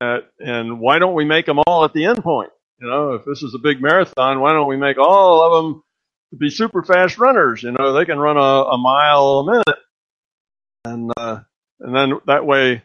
[0.00, 2.50] Uh, and why don't we make them all at the end point?
[2.80, 5.82] You know, if this is a big marathon, why don't we make all of them
[6.30, 7.62] to be super fast runners?
[7.62, 9.78] You know, they can run a, a mile a minute,
[10.84, 11.40] and uh,
[11.78, 12.82] and then that way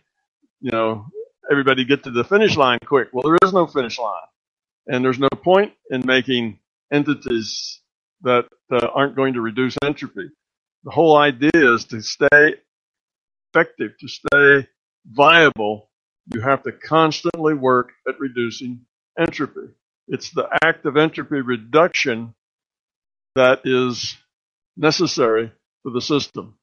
[0.62, 1.06] you know,
[1.52, 3.10] everybody get to the finish line quick.
[3.14, 4.14] Well, there is no finish line.
[4.88, 6.60] And there's no point in making
[6.92, 7.82] entities
[8.22, 10.30] that uh, aren't going to reduce entropy.
[10.84, 12.56] The whole idea is to stay
[13.54, 14.68] effective, to stay
[15.06, 15.90] viable,
[16.34, 18.82] you have to constantly work at reducing
[19.18, 19.74] entropy.
[20.08, 22.34] It's the act of entropy reduction
[23.36, 24.16] that is
[24.76, 25.52] necessary
[25.84, 26.58] for the system.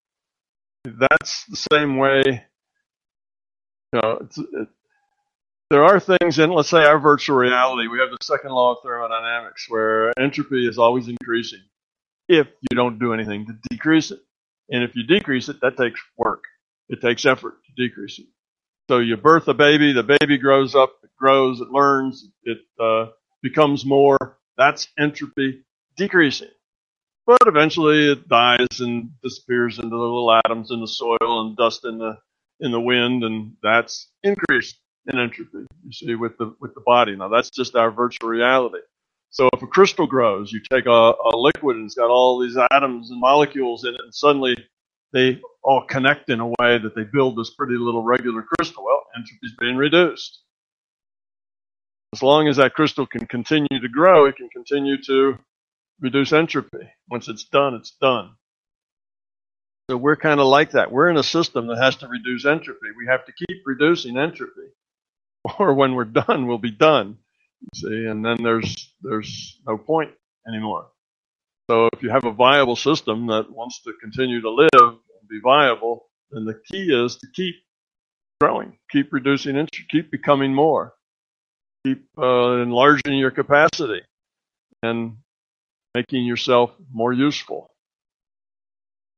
[0.84, 2.44] That's the same way
[3.94, 4.68] you know, it's, it,
[5.74, 7.88] there are things in, let's say, our virtual reality.
[7.88, 11.62] We have the second law of thermodynamics, where entropy is always increasing
[12.28, 14.20] if you don't do anything to decrease it.
[14.70, 16.44] And if you decrease it, that takes work.
[16.88, 18.26] It takes effort to decrease it.
[18.88, 23.06] So you birth a baby, the baby grows up, it grows, it learns, it uh,
[23.42, 24.38] becomes more.
[24.56, 25.64] That's entropy
[25.96, 26.50] decreasing.
[27.26, 31.18] But eventually it dies and disappears into the little atoms in the soil
[31.48, 32.16] and dust in the
[32.60, 34.76] in the wind, and that's increased
[35.12, 35.66] in entropy.
[35.84, 37.16] You see, with the with the body.
[37.16, 38.78] Now that's just our virtual reality.
[39.30, 42.56] So if a crystal grows, you take a, a liquid and it's got all these
[42.70, 44.56] atoms and molecules in it, and suddenly
[45.12, 48.84] they all connect in a way that they build this pretty little regular crystal.
[48.84, 50.40] Well, entropy's being reduced.
[52.12, 55.36] As long as that crystal can continue to grow, it can continue to
[56.00, 56.88] reduce entropy.
[57.10, 58.30] Once it's done, it's done.
[59.90, 60.90] So we're kind of like that.
[60.90, 62.86] We're in a system that has to reduce entropy.
[62.96, 64.68] We have to keep reducing entropy,
[65.58, 67.18] or when we're done, we'll be done.
[67.74, 70.12] See, and then there's there's no point
[70.46, 70.86] anymore.
[71.70, 75.40] So if you have a viable system that wants to continue to live and be
[75.42, 77.54] viable, then the key is to keep
[78.40, 80.92] growing, keep reducing entropy, keep becoming more,
[81.84, 84.02] keep uh, enlarging your capacity,
[84.82, 85.16] and
[85.94, 87.70] making yourself more useful.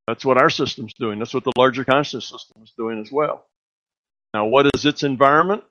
[0.07, 1.19] That's what our system's doing.
[1.19, 3.45] That's what the larger consciousness system is doing as well.
[4.33, 5.63] Now, what is its environment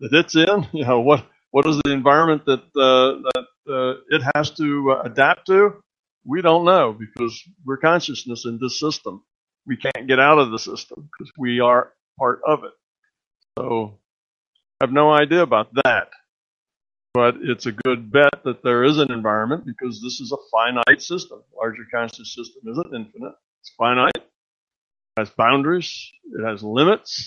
[0.00, 0.66] that it's in?
[0.72, 5.02] You know, what what is the environment that uh, that uh, it has to uh,
[5.02, 5.74] adapt to?
[6.24, 9.22] We don't know because we're consciousness in this system.
[9.66, 12.72] We can't get out of the system because we are part of it.
[13.58, 13.98] So,
[14.80, 16.08] I have no idea about that.
[17.14, 21.00] But it's a good bet that there is an environment because this is a finite
[21.00, 21.42] system.
[21.56, 23.32] Larger conscious system isn't infinite.
[23.62, 24.10] It's finite.
[24.16, 24.24] It
[25.16, 26.12] has boundaries.
[26.38, 27.26] It has limits.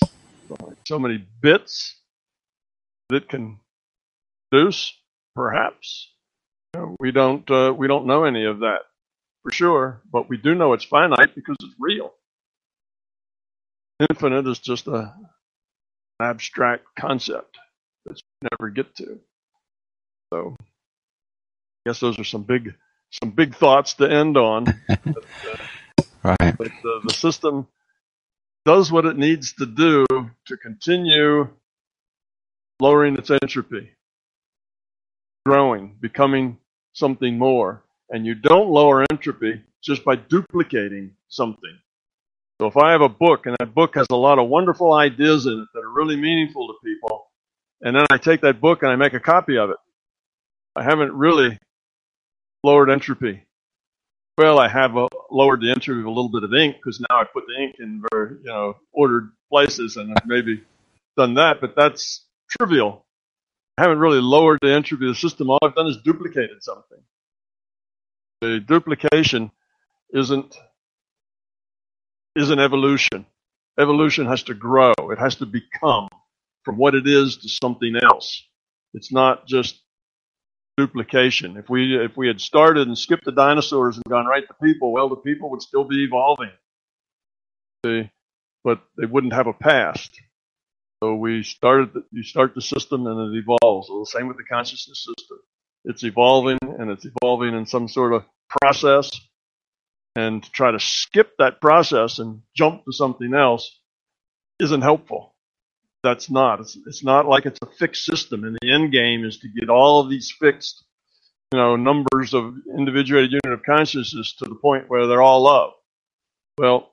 [0.86, 1.99] So many bits
[3.10, 3.60] that can
[4.52, 4.94] produce
[5.40, 6.10] Perhaps.
[6.74, 8.80] You know, we don't uh, we don't know any of that
[9.42, 12.12] for sure, but we do know it's finite because it's real.
[14.10, 15.30] Infinite is just a, an
[16.20, 17.58] abstract concept
[18.06, 19.20] that you never get to.
[20.34, 22.76] So, I guess those are some big
[23.24, 24.66] some big thoughts to end on.
[24.88, 26.58] but, uh, right.
[26.58, 27.66] But uh, the system
[28.66, 31.48] does what it needs to do to continue
[32.80, 33.90] lowering its entropy,
[35.46, 36.58] growing, becoming
[36.94, 37.84] something more.
[38.10, 41.78] And you don't lower entropy just by duplicating something.
[42.60, 45.46] So if I have a book and that book has a lot of wonderful ideas
[45.46, 47.28] in it that are really meaningful to people,
[47.82, 49.78] and then I take that book and I make a copy of it,
[50.76, 51.58] I haven't really
[52.64, 53.44] lowered entropy.
[54.38, 57.22] Well, I have a, lowered the entropy of a little bit of ink because now
[57.22, 60.62] I put the ink in very, you know, ordered places and I've maybe
[61.16, 63.06] done that, but that's trivial.
[63.78, 65.50] I haven't really lowered the entropy of the system.
[65.50, 67.00] All I've done is duplicated something.
[68.42, 69.52] The duplication
[70.14, 70.56] isn't
[72.36, 73.26] isn't evolution.
[73.80, 74.94] Evolution has to grow.
[75.12, 76.08] It has to become
[76.64, 78.44] from what it is to something else.
[78.94, 79.82] It's not just
[80.78, 81.58] duplication.
[81.58, 84.92] If we if we had started and skipped the dinosaurs and gone right to people,
[84.92, 86.52] well, the people would still be evolving.
[87.86, 88.10] See,
[88.64, 90.20] but they wouldn't have a past.
[91.02, 91.92] So we started.
[92.12, 93.88] You start the system and it evolves.
[93.88, 95.38] So the same with the consciousness system.
[95.86, 98.26] It's evolving and it's evolving in some sort of
[98.62, 99.12] process.
[100.16, 103.80] And to try to skip that process and jump to something else
[104.60, 105.36] isn't helpful
[106.04, 106.60] that's not.
[106.60, 109.70] It's, it's not like it's a fixed system, and the end game is to get
[109.70, 110.84] all of these fixed,
[111.52, 115.72] you know, numbers of individuated unit of consciousness to the point where they're all love.
[116.58, 116.92] Well,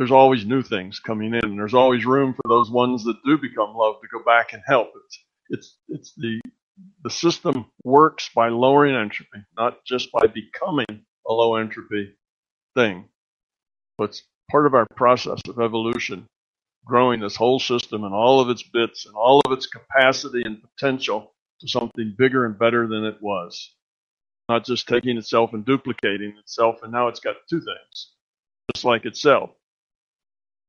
[0.00, 3.36] there's always new things coming in, and there's always room for those ones that do
[3.36, 4.88] become love to go back and help.
[5.04, 6.40] It's it's it's the
[7.04, 10.86] the system works by lowering entropy, not just by becoming
[11.28, 12.14] a low entropy
[12.74, 13.10] thing.
[13.98, 16.24] But it's part of our process of evolution
[16.86, 20.62] growing this whole system and all of its bits and all of its capacity and
[20.62, 23.74] potential to something bigger and better than it was.
[24.48, 28.12] Not just taking itself and duplicating itself, and now it's got two things,
[28.74, 29.50] just like itself.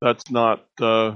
[0.01, 0.65] That's not.
[0.79, 1.15] Uh,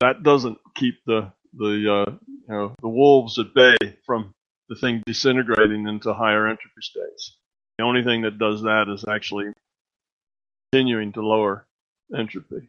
[0.00, 4.34] that doesn't keep the the uh, you know the wolves at bay from
[4.68, 7.36] the thing disintegrating into higher entropy states.
[7.78, 9.52] The only thing that does that is actually
[10.72, 11.66] continuing to lower
[12.16, 12.68] entropy.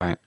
[0.00, 0.18] Right.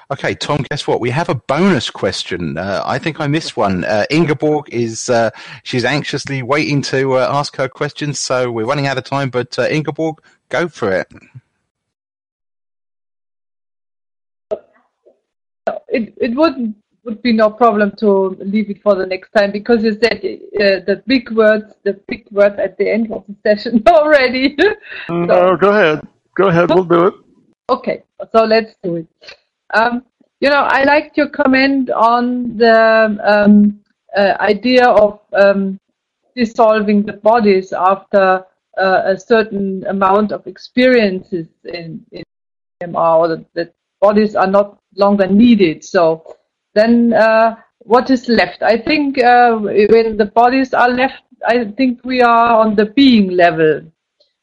[0.08, 1.00] Okay, Tom, guess what?
[1.00, 2.58] We have a bonus question.
[2.58, 3.82] Uh, I think I missed one.
[3.82, 5.30] Uh, Ingeborg is, uh,
[5.64, 9.58] she's anxiously waiting to uh, ask her questions, so we're running out of time, but
[9.58, 11.12] uh, Ingeborg, go for it.
[15.88, 16.74] It, it would
[17.06, 20.84] would be no problem to leave it for the next time because you said uh,
[20.88, 24.56] the big words, the big word at the end of the session already.
[25.06, 26.06] so, no, go ahead.
[26.34, 26.68] Go ahead.
[26.68, 27.14] We'll do it.
[27.70, 29.06] Okay, so let's do it.
[29.72, 30.04] Um,
[30.40, 33.80] you know, I liked your comment on the um,
[34.16, 35.80] uh, idea of um,
[36.34, 38.44] dissolving the bodies after
[38.76, 42.24] uh, a certain amount of experiences in, in
[42.82, 45.84] MR, that, that bodies are not longer needed.
[45.84, 46.36] So
[46.74, 48.62] then uh, what is left?
[48.62, 53.30] I think uh, when the bodies are left, I think we are on the being
[53.30, 53.82] level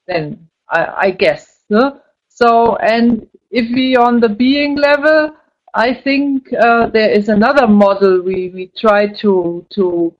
[0.08, 1.62] then, I, I guess.
[1.72, 2.00] Huh?
[2.30, 5.36] So, and if we on the being level,
[5.74, 10.14] I think uh, there is another model we, we try to to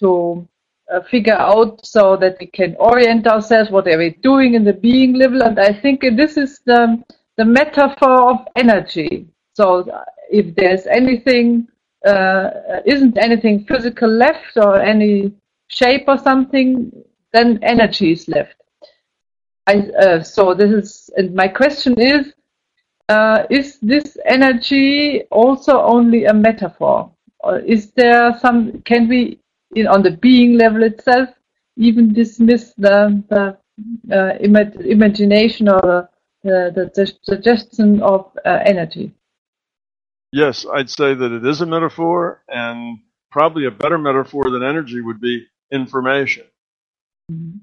[0.00, 0.48] to
[0.92, 4.72] uh, figure out so that we can orient ourselves what are we doing in the
[4.72, 7.02] being level, and I think this is the
[7.36, 9.28] the metaphor of energy.
[9.54, 9.86] So
[10.30, 11.68] if there's anything,
[12.04, 12.50] uh,
[12.84, 15.32] isn't anything physical left or any
[15.68, 16.90] shape or something,
[17.32, 18.56] then energy is left.
[19.66, 22.32] I, uh, so this is, and my question is,
[23.08, 27.12] uh, is this energy also only a metaphor?
[27.40, 29.38] Or is there some, can we,
[29.74, 31.28] in, on the being level itself,
[31.76, 33.56] even dismiss the, the
[34.14, 36.10] uh, Im- imagination or
[36.42, 39.12] the, the, the suggestion of uh, energy?
[40.32, 42.98] Yes, I'd say that it is a metaphor, and
[43.30, 46.44] probably a better metaphor than energy would be information.
[47.32, 47.58] Mm-hmm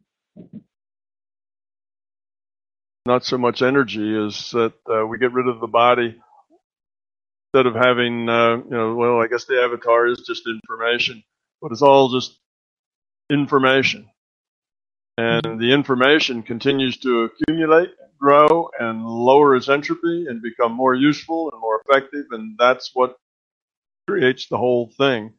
[3.06, 6.16] not so much energy is that uh, we get rid of the body.
[7.53, 11.24] instead of having, uh, you know, well, I guess the avatar is just information,
[11.62, 12.39] but it's all just
[13.30, 14.10] information.
[15.18, 21.49] And the information continues to accumulate, grow, and lower its entropy and become more useful
[21.51, 22.26] and more effective.
[22.32, 23.16] And that's what
[24.08, 25.34] creates the whole thing.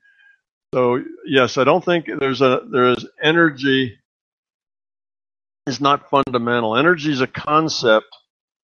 [0.75, 3.99] So yes, I don't think there's a there is energy
[5.67, 6.77] is not fundamental.
[6.77, 8.07] Energy is a concept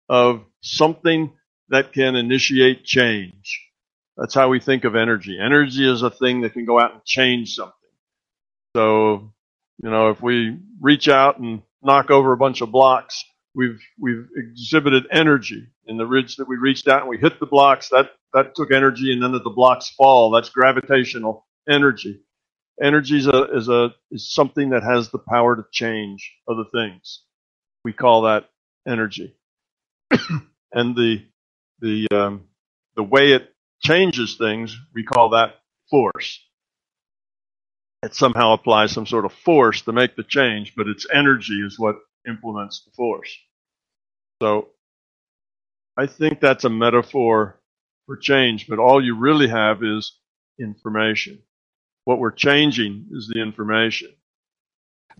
[0.08, 1.32] of something
[1.68, 3.60] that can initiate change.
[4.16, 5.38] That's how we think of energy.
[5.42, 7.74] Energy is a thing that can go out and change something.
[8.76, 9.32] So,
[9.82, 14.28] you know, if we reach out and knock over a bunch of blocks, we've we've
[14.36, 17.88] exhibited energy in the ridge that we reached out and we hit the blocks.
[17.88, 20.30] That that took energy, and then that the blocks fall.
[20.30, 22.20] That's gravitational energy.
[22.82, 27.22] Energy is a is a is something that has the power to change other things.
[27.84, 28.48] We call that
[28.86, 29.36] energy,
[30.10, 31.24] and the
[31.80, 32.44] the um,
[32.96, 33.51] the way it
[33.82, 35.56] changes things, we call that
[35.90, 36.40] force.
[38.02, 41.78] It somehow applies some sort of force to make the change, but its energy is
[41.78, 43.36] what implements the force.
[44.42, 44.70] So
[45.96, 47.60] I think that's a metaphor
[48.06, 50.18] for change, but all you really have is
[50.60, 51.40] information.
[52.04, 54.10] What we're changing is the information.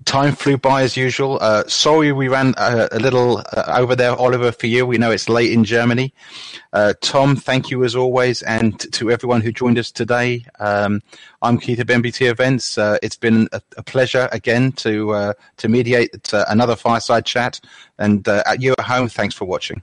[0.04, 1.38] Time flew by as usual.
[1.40, 4.84] Uh, sorry we ran uh, a little uh, over there, Oliver, for you.
[4.86, 6.12] We know it's late in Germany.
[6.72, 10.44] Uh, Tom, thank you as always, and to everyone who joined us today.
[10.58, 11.02] Um,
[11.40, 12.78] I'm Keith of MBT Events.
[12.78, 17.60] Uh, it's been a, a, pleasure again to uh, to mediate another fireside chat.
[17.98, 19.82] And at you at home, thanks for watching.